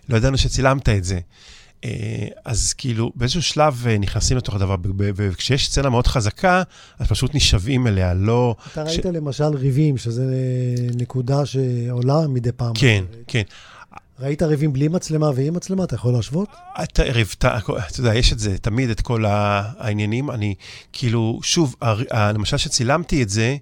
[0.08, 1.20] לא ידענו שצילמת את זה.
[1.84, 6.62] אה, אז כאילו, באיזשהו שלב אה, נכנסים לתוך הדבר, וכשיש סצנה מאוד חזקה,
[6.98, 8.54] אז פשוט נשאבים אליה, לא...
[8.72, 9.06] אתה ראית ש...
[9.06, 10.24] למשל ריבים, שזה
[10.94, 12.72] נקודה שעולה מדי פעם.
[12.74, 13.42] כן, כן.
[14.20, 15.84] ראית ריבים בלי מצלמה ועם מצלמה?
[15.84, 16.48] אתה יכול להשוות?
[16.82, 17.58] אתה ריב, אתה
[17.98, 20.30] יודע, יש את זה, תמיד את כל העניינים.
[20.30, 20.54] אני,
[20.92, 21.74] כאילו, שוב,
[22.12, 23.56] למשל שצילמתי את זה,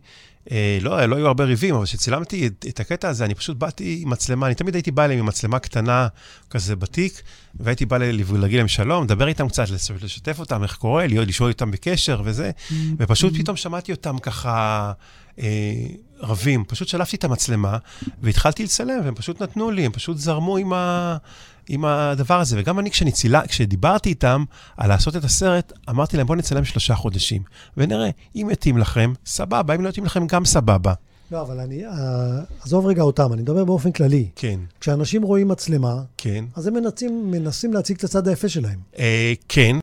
[0.50, 3.98] אה, לא, לא היו הרבה ריבים, אבל כשצילמתי את, את הקטע הזה, אני פשוט באתי
[4.02, 6.08] עם מצלמה, אני תמיד הייתי בא אליהם עם מצלמה קטנה
[6.50, 7.22] כזה בתיק,
[7.54, 9.64] והייתי בא להגיד להם שלום, לדבר איתם קצת,
[10.02, 12.74] לשתף אותם, איך קורה, להיות, לשאול איתם בקשר וזה, mm-hmm.
[12.98, 14.92] ופשוט פתאום שמעתי אותם ככה
[15.38, 15.86] אה,
[16.20, 16.64] רבים.
[16.64, 17.78] פשוט שלפתי את המצלמה
[18.22, 21.16] והתחלתי לצלם, והם פשוט נתנו לי, הם פשוט זרמו עם ה...
[21.68, 22.56] עם הדבר הזה.
[22.58, 24.44] וגם אני, כשאני צילה, כשדיברתי איתם
[24.76, 27.42] על לעשות את הסרט, אמרתי להם, בואו נצלם שלושה חודשים,
[27.76, 30.92] ונראה, אם מתאים לכם, סבבה, אם לא מתאים לכם, גם סבבה.
[31.30, 31.90] לא, אבל אני, uh,
[32.62, 34.28] עזוב רגע אותם, אני מדבר באופן כללי.
[34.36, 34.60] כן.
[34.80, 36.44] כשאנשים רואים מצלמה, כן.
[36.54, 38.78] אז הם מנסים, מנסים להציג את הצד היפה שלהם.
[38.94, 38.98] Uh,
[39.48, 39.76] כן.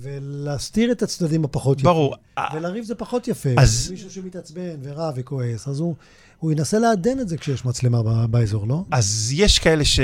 [0.00, 1.90] ולהסתיר את הצדדים הפחות יפים.
[1.90, 2.14] ברור.
[2.54, 3.50] ולריב זה פחות יפה.
[3.58, 3.88] אז...
[3.90, 5.94] מישהו שמתעצבן ורע וכועס, אז הוא,
[6.38, 8.84] הוא ינסה לעדן את זה כשיש מצלמה באזור, לא?
[8.90, 10.00] אז יש כאלה ש...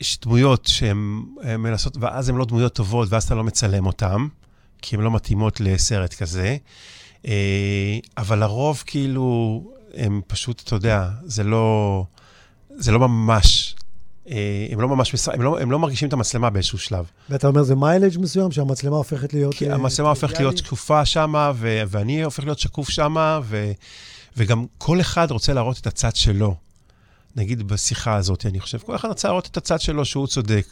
[0.00, 1.22] יש דמויות שהן
[1.58, 4.26] מנסות, ואז הן לא דמויות טובות, ואז אתה לא מצלם אותן,
[4.82, 6.56] כי הן לא מתאימות לסרט כזה.
[7.26, 9.60] אה, אבל לרוב, כאילו,
[9.94, 12.04] הם פשוט, אתה יודע, זה לא,
[12.76, 13.63] זה לא ממש,
[14.70, 17.04] הם לא ממש, הם לא, הם לא מרגישים את המצלמה באיזשהו שלב.
[17.30, 19.54] ואתה אומר, זה מיילג' מסוים שהמצלמה הופכת להיות...
[19.54, 23.40] כי המצלמה הופכת להיות שקופה שמה, ואני הופך להיות שקוף שמה,
[24.36, 26.54] וגם כל אחד רוצה להראות את הצד שלו.
[27.36, 30.66] נגיד בשיחה הזאת, אני חושב, כל אחד רצה לראות את הצד שלו שהוא צודק.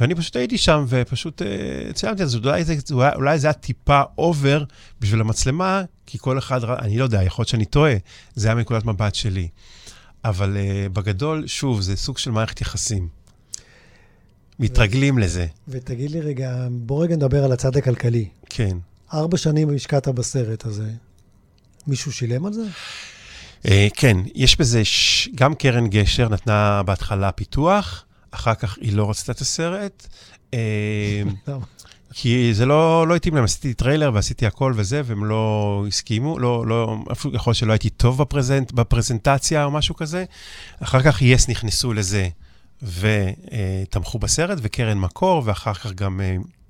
[0.00, 2.74] ואני פשוט הייתי שם ופשוט uh, צילמתי את זה, אולי זה,
[3.14, 4.64] אולי זה היה טיפה over
[5.00, 7.94] בשביל המצלמה, כי כל אחד, אני לא יודע, יכול להיות שאני טועה,
[8.34, 9.48] זה היה מנקודת מבט שלי.
[10.24, 13.08] אבל uh, בגדול, שוב, זה סוג של מערכת יחסים.
[14.58, 15.18] מתרגלים ו...
[15.18, 15.46] לזה.
[15.68, 18.28] ותגיד לי רגע, בוא רגע נדבר על הצד הכלכלי.
[18.50, 18.76] כן.
[19.12, 20.90] ארבע שנים השקעת בסרט הזה.
[21.86, 22.64] מישהו שילם על זה?
[23.62, 25.28] Uh, כן, יש בזה, ש...
[25.34, 30.06] גם קרן גשר נתנה בהתחלה פיתוח, אחר כך היא לא רצתה את הסרט.
[30.52, 31.50] Uh,
[32.12, 36.66] כי זה לא, לא התאים להם, עשיתי טריילר ועשיתי הכל וזה, והם לא הסכימו, לא,
[36.66, 40.24] לא, אפילו יכול להיות שלא הייתי טוב בפרזנט, בפרזנטציה או משהו כזה.
[40.82, 42.28] אחר כך יס נכנסו לזה
[42.82, 46.20] ותמכו בסרט, וקרן מקור, ואחר כך גם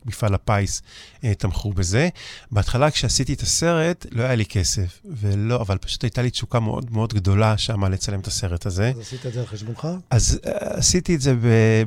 [0.06, 0.82] מפעל הפיס
[1.24, 2.08] אה, תמכו בזה.
[2.50, 6.92] בהתחלה, כשעשיתי את הסרט, לא היה לי כסף, ולא, אבל פשוט הייתה לי תשוקה מאוד
[6.92, 8.92] מאוד גדולה שמה לצלם את הסרט הזה.
[8.96, 9.88] אז עשית את זה על חשבונך?
[10.10, 11.34] אז uh, עשיתי את זה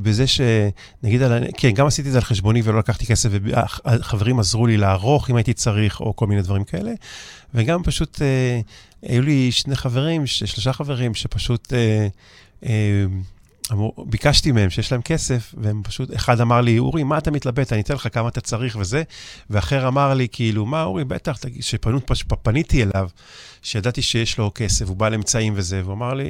[0.01, 0.41] בזה ש...
[1.03, 4.77] נגיד, על, כן, גם עשיתי את זה על חשבוני ולא לקחתי כסף, וחברים עזרו לי
[4.77, 6.91] לערוך אם הייתי צריך, או כל מיני דברים כאלה.
[7.53, 11.73] וגם פשוט, uh, היו לי שני חברים, שלושה חברים, שפשוט...
[11.73, 12.67] Uh, uh,
[13.71, 17.73] אמרו, ביקשתי מהם שיש להם כסף, והם פשוט, אחד אמר לי, אורי, מה אתה מתלבט?
[17.73, 19.03] אני אתן לך כמה אתה צריך וזה,
[19.49, 23.09] ואחר אמר לי, כאילו, מה, אורי, בטח, שפניתי אליו,
[23.61, 26.25] שידעתי שיש לו כסף, הוא בעל אמצעים וזה, והוא אמר לי,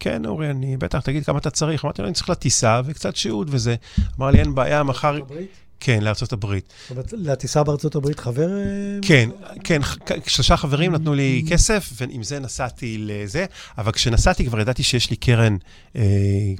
[0.00, 1.84] כן, אורי, אני בטח, תגיד כמה אתה צריך.
[1.84, 3.74] אמרתי לו, אני צריך לטיסה וקצת שהות וזה.
[4.18, 5.18] אמר לי, אין בעיה, מחר...
[5.80, 6.72] כן, לארצות הברית.
[7.12, 8.48] לטיסה בארצות הברית חבר?
[8.58, 9.30] אה, כן,
[9.64, 9.80] כן,
[10.26, 11.44] שלושה חברים נתנו לי.
[11.48, 13.44] כסף, ועם זה נסעתי לזה,
[13.78, 15.56] אבל כשנסעתי כבר ידעתי שיש לי קרן
[15.96, 16.02] אה,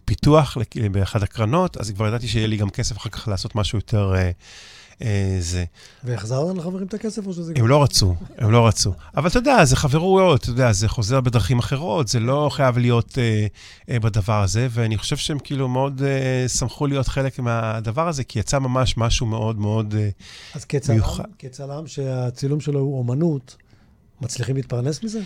[0.04, 0.56] פיתוח
[0.90, 4.14] באחד הקרנות, אז כבר ידעתי שיהיה לי גם כסף אחר כך לעשות משהו יותר...
[4.14, 4.30] אה, אה,
[5.40, 5.64] זה.
[6.04, 7.52] והחזרת לחברים את הכסף או שזה...
[7.56, 8.92] הם לא רצו, הם לא רצו.
[9.16, 13.18] אבל אתה יודע, זה חברויות, אתה יודע, זה חוזר בדרכים אחרות, זה לא חייב להיות
[13.18, 13.46] אה,
[13.90, 18.38] אה, בדבר הזה, ואני חושב שהם כאילו מאוד אה, שמחו להיות חלק מהדבר הזה, כי
[18.38, 20.08] יצא ממש משהו מאוד מאוד אה,
[20.54, 21.24] אז כצלם, מיוחד.
[21.38, 23.56] כצלם שהצילום שלו הוא אומנות,
[24.24, 25.20] מצליחים להתפרנס מזה?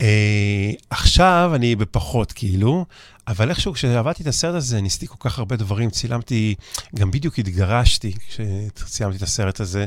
[0.00, 2.84] אה, עכשיו אני בפחות, כאילו,
[3.28, 6.54] אבל איכשהו כשעבדתי את הסרט הזה, ניסיתי כל כך הרבה דברים, צילמתי,
[6.94, 9.84] גם בדיוק התגרשתי כשצילמתי את הסרט הזה,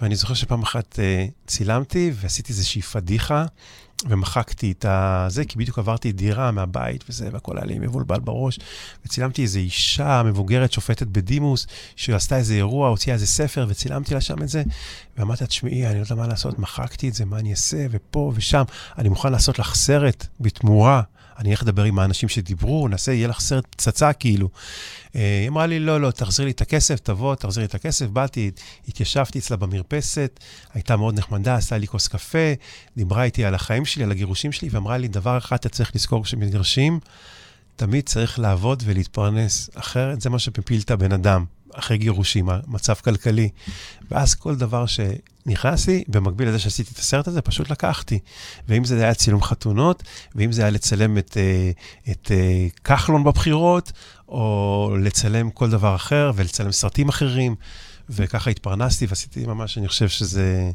[0.00, 3.44] ואני זוכר שפעם אחת אה, צילמתי ועשיתי איזושהי פדיחה.
[4.06, 4.84] ומחקתי את
[5.28, 8.58] זה, כי בדיוק עברתי דירה מהבית וזה, והכל היה לי מבולבל בראש.
[9.06, 14.42] וצילמתי איזו אישה מבוגרת, שופטת בדימוס, שעשתה איזה אירוע, הוציאה איזה ספר, וצילמתי לה שם
[14.42, 14.62] את זה.
[15.18, 18.32] ואמרתי לה, תשמעי, אני לא יודע מה לעשות, מחקתי את זה, מה אני אעשה, ופה
[18.34, 18.62] ושם.
[18.98, 21.02] אני מוכן לעשות לך סרט בתמורה.
[21.38, 24.48] אני אלך לדבר עם האנשים שדיברו, נעשה, יהיה לך סרט פצצה כאילו.
[25.16, 28.06] אה, היא אמרה לי, לא, לא, תחזיר לי את הכסף, תבוא, תחזיר לי את הכסף.
[28.06, 28.50] באתי,
[28.88, 30.40] התיישבתי אצלה במרפסת,
[30.74, 32.52] הייתה מאוד נחמדה, עשתה לי כוס קפה,
[32.96, 36.24] דיברה איתי על החיים שלי, על הגירושים שלי, ואמרה לי, דבר אחד אתה צריך לזכור
[36.24, 37.00] כשמתגרשים,
[37.76, 41.44] תמיד צריך לעבוד ולהתפרנס, אחרת זה מה שמפיל את הבן אדם.
[41.78, 43.48] אחרי גירושים, מצב כלכלי.
[44.10, 48.18] ואז כל דבר שנכנסתי, במקביל לזה שעשיתי את הסרט הזה, פשוט לקחתי.
[48.68, 50.02] ואם זה היה צילום חתונות,
[50.34, 51.70] ואם זה היה לצלם את, אה,
[52.12, 53.92] את אה, כחלון בבחירות,
[54.28, 57.54] או לצלם כל דבר אחר, ולצלם סרטים אחרים,
[58.10, 60.70] וככה התפרנסתי ועשיתי ממש, אני חושב שזה...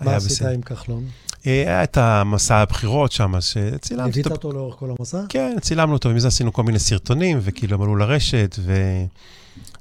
[0.00, 0.48] מה עשית בסדר.
[0.48, 1.04] עם כחלון?
[1.46, 4.04] אה, היה את המסע הבחירות שם, שצילמתי אותו.
[4.04, 5.20] ליווית אותו לאורך כל המסע?
[5.28, 8.74] כן, צילמנו אותו, ומזה עשינו כל מיני סרטונים, וכאילו הם עלו לרשת, ו...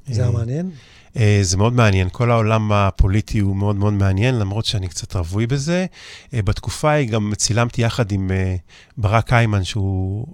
[0.08, 0.72] זה היה מעניין?
[1.18, 2.10] אה, זה מאוד מעניין.
[2.12, 5.86] כל העולם הפוליטי הוא מאוד מאוד מעניין, למרות שאני קצת רווי בזה.
[6.34, 8.56] אה, בתקופה ההיא גם צילמתי יחד עם אה,
[8.98, 10.28] ברק איימן, שהוא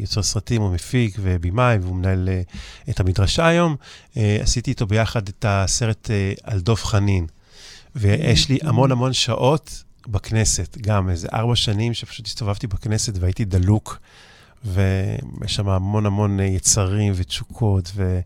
[0.00, 2.28] יוצר סרטים, הוא מפיק ובימאי, והוא מנהל
[2.90, 3.76] את המדרשה היום.
[4.16, 6.10] עשיתי איתו ביחד את הסרט
[6.42, 7.26] על דב חנין.
[7.96, 13.98] ויש לי המון המון שעות בכנסת, גם איזה ארבע שנים שפשוט הסתובבתי בכנסת והייתי דלוק.
[14.64, 18.20] ויש שם המון המון יצרים ותשוקות, וזה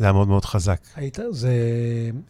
[0.00, 0.80] היה מאוד מאוד חזק.
[0.96, 1.52] היית, זה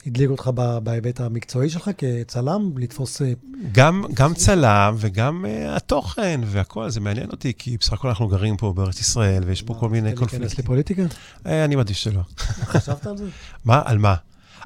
[0.06, 0.50] הדליק אותך
[0.82, 3.22] בהיבט המקצועי שלך כצלם, לתפוס...
[3.22, 3.32] אה,
[3.72, 8.56] גם, גם צלם וגם uh, התוכן והכל, זה מעניין אותי, כי בסך הכל אנחנו גרים
[8.56, 10.40] פה בארץ ישראל, ויש פה כל מיני קונפליקטים.
[10.40, 11.02] להיכנס לפוליטיקה?
[11.46, 12.20] אני מעדיף שלא.
[12.38, 13.24] חשבת על זה?
[13.64, 13.82] מה?
[13.84, 14.14] על מה?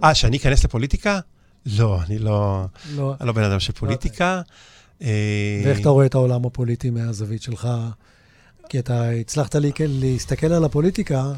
[0.04, 1.20] אה, שאני אכנס לפוליטיקה?
[1.66, 3.14] לא, אני לא, לא.
[3.20, 4.40] אני לא בן אדם של פוליטיקה.
[5.00, 7.68] ואיך אתה רואה את העולם הפוליטי מהזווית שלך?
[8.68, 11.32] כי אתה הצלחת לי, להסתכל על הפוליטיקה,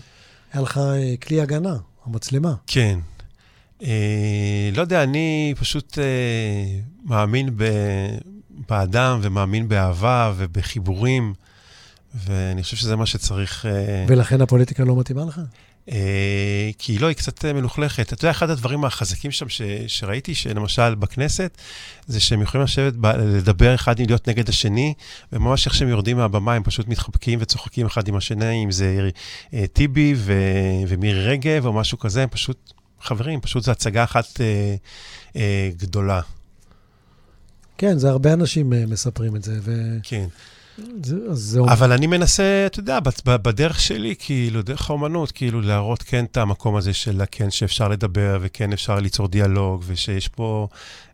[0.53, 2.55] היה לך אה, כלי הגנה, המצלמה.
[2.67, 2.99] כן.
[3.83, 7.64] אה, לא יודע, אני פשוט אה, מאמין ב,
[8.69, 11.35] באדם ומאמין באהבה ובחיבורים,
[12.14, 13.67] ואני חושב שזה מה שצריך...
[13.67, 14.05] אה...
[14.09, 15.41] ולכן הפוליטיקה לא מתאימה לך?
[15.92, 18.12] אה, כי לא, היא קצת אה, מלוכלכת.
[18.12, 21.59] אתה יודע, אחד הדברים החזקים שם ש, שראיתי, שלמשל בכנסת,
[22.07, 24.94] זה שהם יכולים לשבת, ב, לדבר אחד, להיות נגד השני,
[25.33, 29.11] וממש איך שהם יורדים מהבמה, הם פשוט מתחבקים וצוחקים אחד עם השני, אם זה
[29.55, 30.33] אה, טיבי ו,
[30.88, 34.74] ומירי רגב או משהו כזה, הם פשוט חברים, פשוט זו הצגה אחת אה,
[35.37, 36.20] אה, גדולה.
[37.79, 39.59] כן, זה הרבה אנשים מספרים את זה.
[39.62, 39.72] ו...
[40.03, 40.27] כן.
[41.33, 46.37] זה, אבל אני מנסה, אתה יודע, בדרך שלי, כאילו, דרך האומנות, כאילו, להראות כן את
[46.37, 50.69] המקום הזה של כן שאפשר לדבר, וכן אפשר ליצור דיאלוג, ושיש פה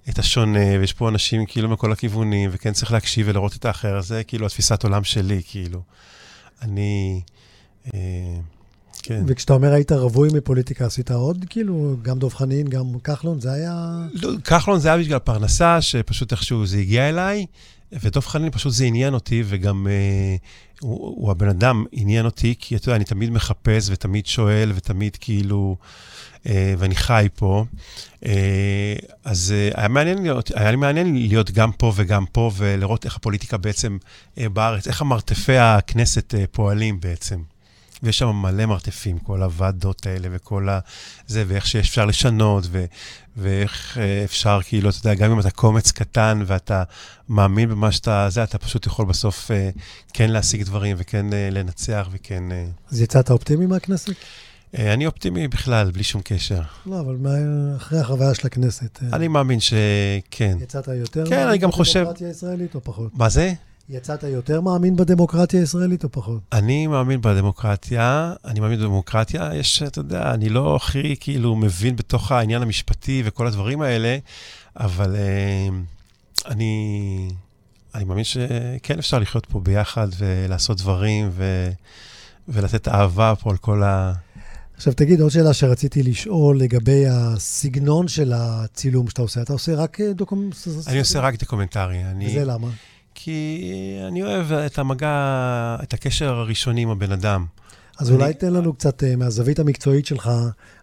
[0.08, 4.00] את השונה, ויש פה אנשים כאילו מכל הכיוונים, וכן צריך להקשיב ולראות את האחר.
[4.00, 5.80] זה כאילו התפיסת עולם שלי, כאילו.
[6.62, 7.20] אני...
[7.94, 8.00] אה,
[9.02, 9.22] כן.
[9.26, 14.06] וכשאתה אומר היית רווי מפוליטיקה, עשית עוד, כאילו, גם דב חנין, גם כחלון, זה היה...
[14.22, 17.46] לא, כחלון זה היה בגלל פרנסה, שפשוט איכשהו זה הגיע אליי.
[18.02, 20.36] ודב חנין פשוט זה עניין אותי, וגם אה,
[20.80, 25.16] הוא, הוא הבן אדם עניין אותי, כי אתה יודע, אני תמיד מחפש ותמיד שואל ותמיד
[25.20, 25.76] כאילו,
[26.46, 27.64] אה, ואני חי פה.
[28.26, 33.04] אה, אז אה, היה, מעניין להיות, היה לי מעניין להיות גם פה וגם פה, ולראות
[33.04, 33.98] איך הפוליטיקה בעצם
[34.38, 37.53] אה, בארץ, איך המרתפי הכנסת אה, פועלים בעצם.
[38.04, 40.78] ויש שם מלא מרתפים, כל הוועדות האלה וכל ה...
[41.26, 42.84] זה, ואיך שאפשר לשנות, ו...
[43.36, 46.82] ואיך אה, אפשר, כאילו, אתה יודע, גם אם אתה קומץ קטן ואתה
[47.28, 48.26] מאמין במה שאתה...
[48.30, 49.70] זה, אתה פשוט יכול בסוף אה,
[50.12, 52.44] כן להשיג דברים וכן אה, לנצח וכן...
[52.90, 54.14] אז יצאת אופטימי מהכנסת?
[54.78, 56.60] אני אופטימי בכלל, בלי שום קשר.
[56.86, 57.30] לא, אבל מה,
[57.76, 59.02] אחרי החוויה של הכנסת...
[59.12, 60.58] אני מאמין שכן.
[60.60, 61.24] יצאת יותר?
[61.28, 62.00] כן, אני גם חושב...
[62.00, 63.10] בדמוקרטיה הישראלית או פחות?
[63.14, 63.52] מה זה?
[63.88, 66.40] יצאת יותר מאמין בדמוקרטיה הישראלית או פחות?
[66.52, 69.50] אני מאמין בדמוקרטיה, אני מאמין בדמוקרטיה.
[69.54, 74.18] יש, אתה יודע, אני לא הכי כאילו מבין בתוך העניין המשפטי וכל הדברים האלה,
[74.76, 77.28] אבל uh, אני,
[77.94, 81.70] אני מאמין שכן אפשר לחיות פה ביחד ולעשות דברים ו,
[82.48, 84.12] ולתת אהבה פה על כל ה...
[84.76, 89.42] עכשיו תגיד, עוד שאלה שרציתי לשאול לגבי הסגנון של הצילום שאתה עושה.
[89.42, 90.72] אתה עושה רק דוקומנטרי?
[90.86, 92.04] אני עושה רק דוקומנטרי.
[92.04, 92.26] אני...
[92.26, 92.68] וזה למה?
[93.14, 93.70] כי
[94.08, 97.46] אני אוהב את המגע, את הקשר הראשוני עם הבן אדם.
[97.98, 98.16] אז אני...
[98.16, 100.30] אולי תן לנו קצת מהזווית המקצועית שלך,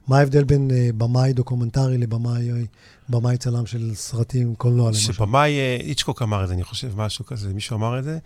[0.08, 5.14] מה ההבדל בין במאי דוקומנטרי לבמאי צלם של סרטים, קולנוע למשל?
[5.14, 8.18] שבמאי, היצ'קוק אמר את זה, אני חושב, משהו כזה, מישהו אמר את זה,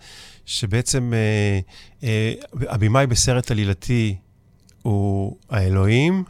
[0.46, 1.12] שבעצם
[2.52, 4.16] הבמאי בסרט עלילתי
[4.82, 6.24] הוא האלוהים,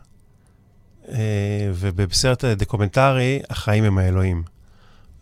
[1.75, 4.56] ובסרט דוקומנטרי החיים הם האלוהים.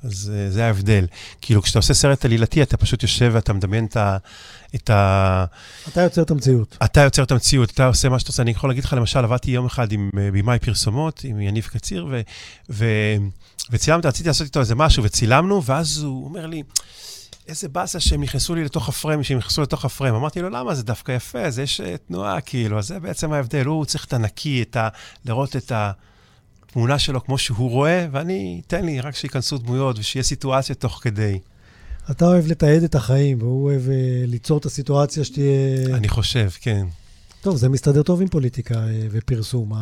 [0.05, 1.07] אז uh, זה ההבדל.
[1.41, 4.17] כאילו, כשאתה עושה סרט עלילתי, אתה פשוט יושב ואתה מדמיין את ה...
[4.75, 5.45] את ה...
[5.89, 6.77] אתה יוצר את המציאות.
[6.85, 8.43] אתה יוצר את המציאות, אתה עושה מה שאתה עושה.
[8.43, 12.07] אני יכול להגיד לך, למשל, עבדתי יום אחד עם uh, במאי פרסומות, עם יניב קציר,
[12.11, 12.21] ו...
[12.71, 12.87] ו...
[13.71, 16.63] וצילמתי, רציתי לעשות איתו איזה משהו, וצילמנו, ואז הוא אומר לי,
[17.49, 20.15] איזה באסה שהם נכנסו לי לתוך הפריים, שהם נכנסו לתוך הפריים.
[20.15, 20.75] אמרתי לו, למה?
[20.75, 23.67] זה דווקא יפה, אז יש uh, תנועה, כאילו, אז זה בעצם ההבדל.
[23.67, 24.89] הוא צריך את הנקי, את ה...
[25.25, 25.93] לראות את ה...
[26.75, 31.39] התמונה שלו כמו שהוא רואה, ואני, תן לי רק שייכנסו דמויות ושיהיה סיטואציה תוך כדי.
[32.11, 33.91] אתה אוהב לתעד את החיים, והוא אוהב uh,
[34.27, 35.97] ליצור את הסיטואציה שתהיה...
[35.97, 36.87] אני חושב, כן.
[37.41, 39.73] טוב, זה מסתדר טוב עם פוליטיקה uh, ופרסום.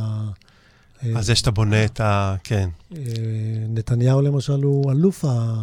[1.16, 2.37] אז זה שאתה בונה את ה...
[2.44, 2.68] כן.
[2.92, 2.96] Uh,
[3.68, 5.55] נתניהו למשל הוא אלוף ה...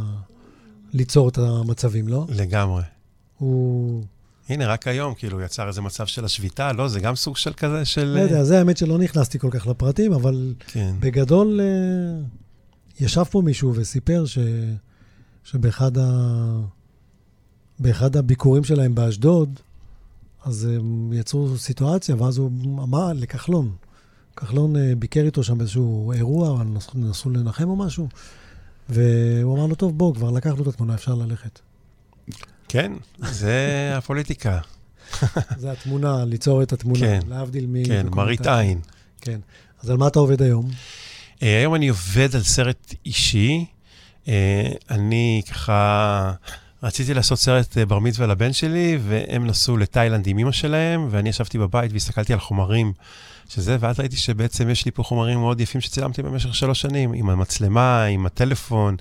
[0.94, 2.26] ליצור את המצבים, לא?
[2.30, 2.84] לגמרי.
[3.38, 4.04] הוא...
[4.50, 6.88] הנה, רק היום, כאילו, יצר איזה מצב של השביתה, לא?
[6.88, 8.06] זה גם סוג של כזה, של...
[8.06, 10.96] לא יודע, זה האמת שלא נכנסתי כל כך לפרטים, אבל כן.
[11.00, 12.22] בגדול, אה,
[13.00, 14.38] ישב פה מישהו וסיפר ש...
[15.44, 16.06] שבאחד ה...
[17.80, 19.60] באחד הביקורים שלהם באשדוד,
[20.46, 22.52] אז הם יצרו סיטואציה, ואז הוא
[22.84, 23.72] אמר לכחלון.
[24.36, 26.64] כחלון אה, ביקר איתו שם באיזשהו אירוע,
[26.96, 28.08] נסו לנחם או משהו,
[28.90, 31.60] והוא אמר לו, טוב, בוא, כבר לקחנו את התמונה, אפשר ללכת.
[32.70, 34.60] כן, זה הפוליטיקה.
[35.58, 37.86] זה התמונה, ליצור את התמונה, כן, להבדיל מ...
[37.86, 38.80] כן, מראית עין.
[39.22, 39.40] כן.
[39.84, 40.66] אז על מה אתה עובד היום?
[40.68, 43.66] Uh, היום אני עובד על סרט אישי.
[44.26, 44.30] Uh,
[44.90, 46.34] אני ככה...
[46.84, 51.30] רציתי לעשות סרט uh, בר מצווה לבן שלי, והם נסעו לתאילנד עם אמא שלהם, ואני
[51.30, 52.94] ישבתי בבית והסתכלתי על חומרים
[53.50, 57.30] שזה, ואז ראיתי שבעצם יש לי פה חומרים מאוד יפים שצילמתי במשך שלוש שנים, עם
[57.30, 58.96] המצלמה, עם הטלפון,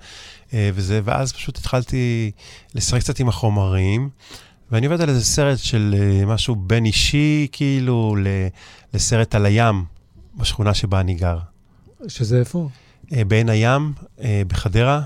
[0.55, 2.31] אה, וזה, ואז פשוט התחלתי
[2.75, 4.09] לשחק קצת עם החומרים,
[4.71, 8.17] ואני עובד על איזה סרט של אה, משהו בין אישי, כאילו,
[8.95, 9.85] לסרט על הים,
[10.37, 11.39] בשכונה שבה אני גר.
[12.09, 12.69] שזה איפה?
[13.13, 15.03] אה, בעין הים, בחדרה.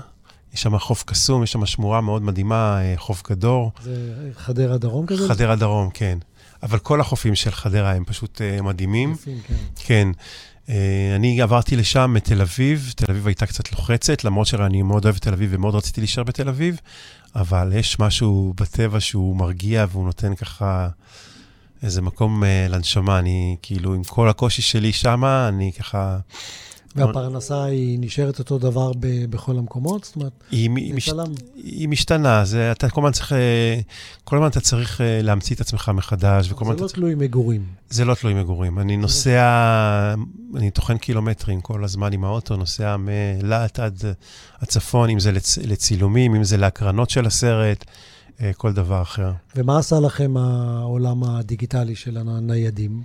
[0.53, 3.71] יש שם חוף קסום, יש שם שמורה מאוד מדהימה, חוף גדור.
[3.83, 5.27] זה חדרה דרום כזה?
[5.27, 6.17] חדרה דרום, כן.
[6.63, 9.11] אבל כל החופים של חדרה הם פשוט מדהימים.
[9.11, 9.53] יפים, כן.
[9.75, 10.07] כן.
[10.69, 15.15] אה, אני עברתי לשם מתל אביב, תל אביב הייתה קצת לוחצת, למרות שאני מאוד אוהב
[15.15, 16.79] את תל אביב ומאוד רציתי להישאר בתל אביב,
[17.35, 20.87] אבל יש משהו בטבע שהוא מרגיע והוא נותן ככה
[21.83, 23.19] איזה מקום uh, לנשמה.
[23.19, 26.17] אני כאילו, עם כל הקושי שלי שם, אני ככה...
[26.95, 30.03] והפרנסה היא נשארת אותו דבר ב- בכל המקומות?
[30.03, 31.09] זאת אומרת, היא, היא, מש,
[31.55, 33.79] היא משתנה, זה, אתה כל הזמן צריך, אה,
[34.23, 36.47] כל הזמן אתה צריך אה, להמציא את עצמך מחדש.
[36.47, 36.91] זה לא צריך...
[36.91, 37.65] תלוי מגורים.
[37.89, 38.79] זה לא תלוי מגורים.
[38.79, 40.15] אני נוסע,
[40.55, 44.03] אני טוחן קילומטרים כל הזמן עם האוטו, נוסע מלהט עד
[44.59, 47.85] הצפון, אם זה לצ, לצילומים, אם זה להקרנות של הסרט.
[48.41, 49.31] אה, כל דבר אחר.
[49.55, 53.01] ומה עשה לכם העולם הדיגיטלי של הניידים?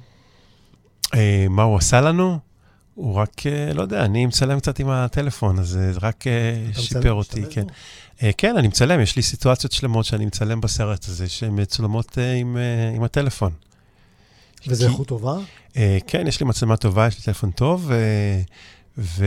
[1.51, 2.48] מה הוא עשה לנו?
[2.99, 7.13] הוא רק, אה, לא יודע, אני מצלם קצת עם הטלפון, אז זה רק אה, שיפר
[7.13, 7.65] אותי, כן.
[8.23, 12.57] אה, כן, אני מצלם, יש לי סיטואציות שלמות שאני מצלם בסרט הזה, שהן מצולמות עם,
[12.97, 13.53] עם הטלפון.
[14.67, 15.35] וזה איכות טובה?
[16.07, 17.91] כן, יש לי מצלמה טובה, יש לי טלפון טוב,
[18.99, 19.27] ו...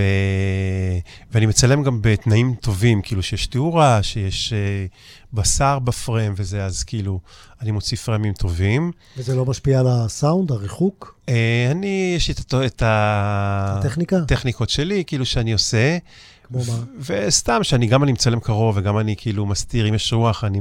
[1.31, 7.19] ואני מצלם גם בתנאים טובים, כאילו שיש תאורה, שיש uh, בשר בפריים וזה, אז כאילו,
[7.62, 8.91] אני מוציא פרמים טובים.
[9.17, 11.19] וזה לא משפיע על הסאונד, הריחוק?
[11.25, 11.31] Uh,
[11.71, 14.17] אני, יש לי את, את הטכניקה?
[14.17, 15.97] הטכניקות שלי, כאילו, שאני עושה.
[16.43, 16.84] כמו מה?
[16.99, 20.60] וסתם, שאני גם אני מצלם קרוב, וגם אני כאילו מסתיר, אם יש רוח, אני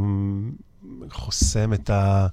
[1.10, 2.26] חוסם את ה...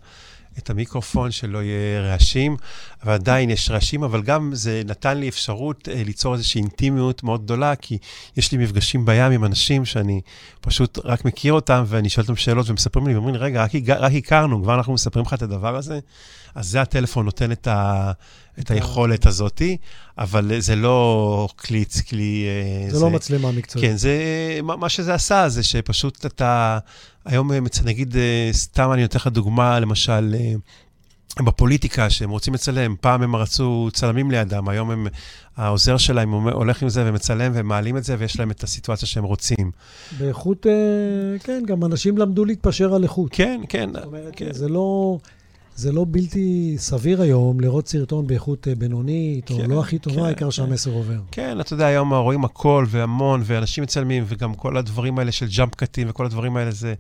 [0.57, 2.57] את המיקרופון, שלא יהיה רעשים,
[3.03, 7.43] אבל עדיין יש רעשים, אבל גם זה נתן לי אפשרות אה, ליצור איזושהי אינטימיות מאוד
[7.43, 7.97] גדולה, כי
[8.37, 10.21] יש לי מפגשים בים עם אנשים שאני
[10.61, 14.11] פשוט רק מכיר אותם, ואני שואל אותם שאלות ומספרים לי, ואומרים לי, רגע, רק, רק
[14.13, 15.99] הכרנו, כבר אנחנו מספרים לך את הדבר הזה,
[16.55, 18.11] אז זה הטלפון נותן את, ה,
[18.59, 19.77] את היכולת הזאתי,
[20.17, 22.45] אבל זה לא כלי, כלי...
[22.47, 23.87] אה, זה, זה לא מצלמה מקצועית.
[23.87, 24.19] כן, זה,
[24.61, 26.79] מה שזה עשה, זה שפשוט אתה...
[27.25, 30.35] היום, אה, נגיד, אה, סתם אני נותן לך דוגמה, למשל,
[31.45, 35.07] בפוליטיקה, שהם רוצים לצלם, פעם הם רצו צלמים לידם, היום הם,
[35.57, 39.23] העוזר שלהם הולך עם זה ומצלם והם מעלים את זה, ויש להם את הסיטואציה שהם
[39.23, 39.71] רוצים.
[40.19, 40.65] באיכות,
[41.43, 43.29] כן, גם אנשים למדו להתפשר על איכות.
[43.31, 43.89] כן, כן.
[43.93, 44.53] זאת אומרת, כן.
[44.53, 45.17] זה לא...
[45.77, 50.15] זה לא בלתי סביר היום לראות סרטון באיכות אה, בינונית, כן, או לא הכי טובה,
[50.15, 51.19] כן, העיקר כן, שהמסר עובר.
[51.31, 55.75] כן, אתה יודע, היום רואים הכל והמון, ואנשים מצלמים, וגם כל הדברים האלה של ג'אמפ
[55.75, 56.93] קטים וכל הדברים האלה, זה...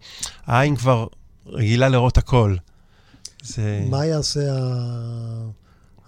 [0.45, 1.07] העין כבר
[1.45, 2.55] רגילה לראות הכל.
[3.43, 3.85] זה...
[3.89, 4.39] מה יעשה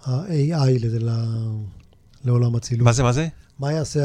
[0.06, 1.04] ה-AI
[2.24, 2.84] לעולם הצילום?
[2.84, 3.28] מה זה, מה זה?
[3.58, 4.00] מה יעשה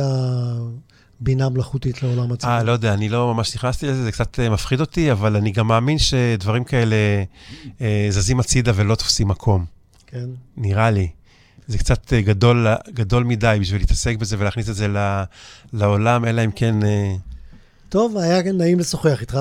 [1.26, 2.55] הבינה מלאכותית לעולם הצילום?
[2.55, 5.51] אה, לא יודע, אני לא ממש נכנסתי לזה, זה קצת אה, מפחיד אותי, אבל אני
[5.51, 6.95] גם מאמין שדברים כאלה
[7.82, 9.65] אה, זזים הצידה ולא תופסים מקום.
[10.07, 10.30] כן.
[10.57, 11.07] נראה לי.
[11.67, 14.88] זה קצת אה, גדול, גדול מדי בשביל להתעסק בזה ולהכניס את זה
[15.73, 16.86] לעולם, אלא אם כן...
[16.86, 17.15] אה,
[17.89, 19.39] טוב, היה נעים לשוחח איתך,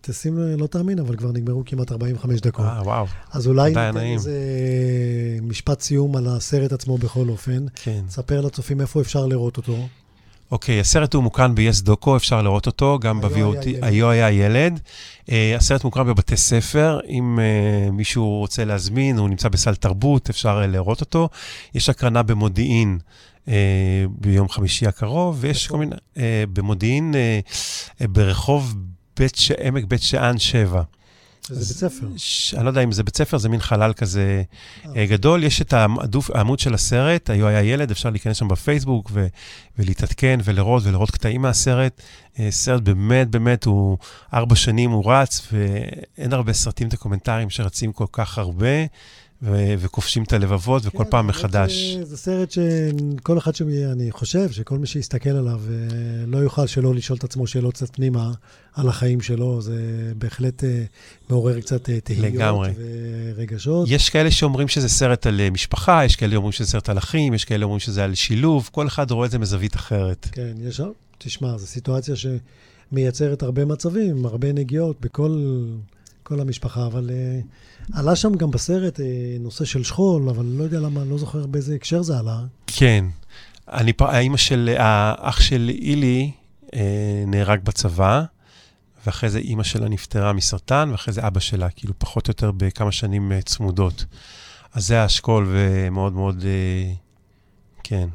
[0.00, 2.64] תשים, לא תאמין, אבל כבר נגמרו כמעט 45 דקות.
[2.64, 3.06] אה, וואו.
[3.32, 4.38] אז אולי ניתן איזה
[5.42, 7.66] משפט סיום על הסרט עצמו בכל אופן.
[7.74, 8.04] כן.
[8.08, 9.88] ספר לצופים איפה אפשר לראות אותו.
[10.50, 14.80] אוקיי, הסרט הוא מוקרן ב-yes דוקו, אפשר לראות אותו, גם ב-VOT, היו היה ילד.
[15.26, 20.62] Uh, הסרט מוקרן בבתי ספר, אם uh, מישהו רוצה להזמין, הוא נמצא בסל תרבות, אפשר
[20.62, 21.28] uh, לראות אותו.
[21.74, 22.98] יש הקרנה במודיעין
[23.44, 23.48] uh,
[24.08, 26.18] ביום חמישי הקרוב, ויש כל מיני, uh,
[26.52, 28.74] במודיעין, uh, uh, ברחוב
[29.16, 29.50] בית ש...
[29.50, 30.82] עמק בית שאן 7.
[31.48, 32.06] זה בית ספר.
[32.16, 32.54] ש...
[32.54, 34.42] אני לא יודע אם זה בית ספר, זה מין חלל כזה.
[34.94, 35.44] גדול.
[35.44, 39.26] יש את העמוד, העמוד של הסרט, היו היה ילד, אפשר להיכנס שם בפייסבוק ו...
[39.78, 42.02] ולהתעדכן ולראות ולראות קטעים מהסרט.
[42.38, 43.98] אה, סרט באמת, באמת, הוא
[44.34, 48.86] ארבע שנים הוא רץ, ואין הרבה סרטים דוקומנטריים שרצים כל כך הרבה.
[49.42, 51.96] ו- וכובשים את הלבבות, כן, וכל פעם מחדש.
[52.02, 53.52] זה סרט שכל אחד
[53.92, 57.96] אני חושב שכל מי שיסתכל עליו אה, לא יוכל שלא לשאול את עצמו שאלות קצת
[57.96, 58.32] פנימה
[58.74, 60.84] על החיים שלו, זה בהחלט אה,
[61.30, 62.70] מעורר קצת תהיות לגמרי.
[63.36, 63.88] ורגשות.
[63.90, 67.44] יש כאלה שאומרים שזה סרט על משפחה, יש כאלה שאומרים שזה סרט על אחים, יש
[67.44, 70.28] כאלה שאומרים שזה על שילוב, כל אחד רואה את זה מזווית אחרת.
[70.32, 70.80] כן, יש,
[71.18, 75.64] תשמע, זו סיטואציה שמייצרת הרבה מצבים, הרבה נגיעות בכל...
[76.26, 79.02] כל המשפחה, אבל uh, עלה שם גם בסרט uh,
[79.40, 82.40] נושא של שכול, אבל לא יודע למה, לא זוכר באיזה הקשר זה עלה.
[82.66, 83.04] כן.
[83.68, 86.30] אני, האמא של, האח של אילי
[86.66, 86.68] uh,
[87.26, 88.22] נהרג בצבא,
[89.06, 92.92] ואחרי זה אימא שלה נפטרה מסרטן, ואחרי זה אבא שלה, כאילו פחות או יותר בכמה
[92.92, 94.04] שנים צמודות.
[94.72, 96.96] אז זה האשכול, ומאוד מאוד, uh,
[97.82, 98.08] כן.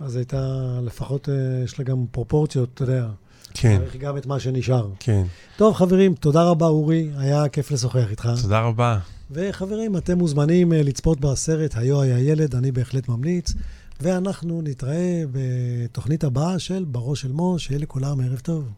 [0.00, 3.06] אז הייתה, לפחות uh, יש לה גם פרופורציות, אתה יודע.
[3.54, 3.78] כן.
[3.78, 4.88] צריך גם את מה שנשאר.
[4.98, 5.22] כן.
[5.56, 7.10] טוב, חברים, תודה רבה, אורי.
[7.16, 8.28] היה כיף לשוחח איתך.
[8.42, 8.98] תודה רבה.
[9.30, 13.52] וחברים, אתם מוזמנים אה, לצפות בסרט היו היה ילד, אני בהחלט ממליץ.
[14.00, 18.68] ואנחנו נתראה בתוכנית הבאה של בראש של מוש, שיהיה לכולם ערב טוב.